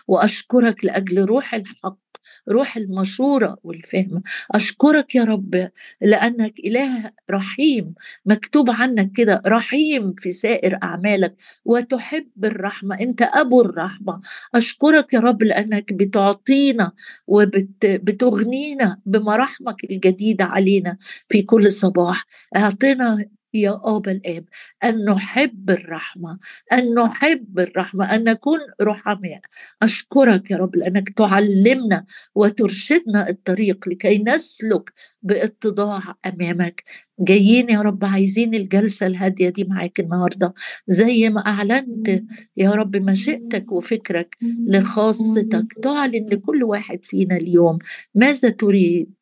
وأشكرك 0.07 0.85
لأجل 0.85 1.25
روح 1.25 1.53
الحق. 1.53 2.10
روح 2.49 2.77
المشورة 2.77 3.57
والفهم. 3.63 4.21
أشكرك 4.51 5.15
يا 5.15 5.23
رب 5.23 5.69
لأنك 6.01 6.59
إله 6.59 7.11
رحيم 7.31 7.93
مكتوب 8.25 8.69
عنك 8.69 9.11
كده 9.11 9.41
رحيم 9.47 10.13
في 10.17 10.31
سائر 10.31 10.79
أعمالك 10.83 11.35
وتحب 11.65 12.45
الرحمة 12.45 12.95
أنت 13.01 13.21
أبو 13.21 13.61
الرحمة. 13.61 14.21
أشكرك 14.55 15.13
يا 15.13 15.19
رب 15.19 15.43
لأنك 15.43 15.93
بتعطينا 15.93 16.91
وبتغنينا 17.27 18.99
بمراحمك 19.05 19.83
الجديدة 19.83 20.45
علينا 20.45 20.97
في 21.29 21.41
كل 21.41 21.71
صباح. 21.71 22.25
أعطنا 22.55 23.25
يا 23.53 23.81
ابا 23.83 24.11
الآب 24.11 24.45
أن 24.83 25.05
نحب 25.05 25.69
الرحمة 25.69 26.39
أن 26.73 26.93
نحب 26.93 27.59
الرحمة 27.59 28.15
أن 28.15 28.23
نكون 28.23 28.59
رحماء. 28.81 29.41
أشكرك 29.81 30.51
يا 30.51 30.57
رب 30.57 30.75
لأنك 30.75 31.09
تعلمنا 31.09 32.05
وترشدنا 32.35 33.29
الطريق 33.29 33.89
لكي 33.89 34.17
نسلك 34.17 34.93
باتضاع 35.21 36.01
أمامك. 36.25 36.83
جايين 37.19 37.69
يا 37.69 37.81
رب 37.81 38.05
عايزين 38.05 38.55
الجلسة 38.55 39.05
الهادية 39.07 39.49
دي 39.49 39.63
معاك 39.63 39.99
النهاردة. 39.99 40.53
زي 40.87 41.29
ما 41.29 41.41
أعلنت 41.47 42.23
يا 42.57 42.71
رب 42.71 42.95
مشيئتك 42.95 43.71
وفكرك 43.71 44.35
لخاصتك 44.67 45.65
تعلن 45.83 46.25
لكل 46.29 46.63
واحد 46.63 47.05
فينا 47.05 47.37
اليوم 47.37 47.79
ماذا 48.15 48.49
تريد 48.49 49.13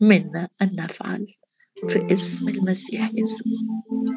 منا 0.00 0.48
أن 0.62 0.70
نفعل؟ 0.76 1.26
في 1.86 2.12
اسم 2.12 2.48
المسيح 2.48 3.10
يسوع. 3.14 4.14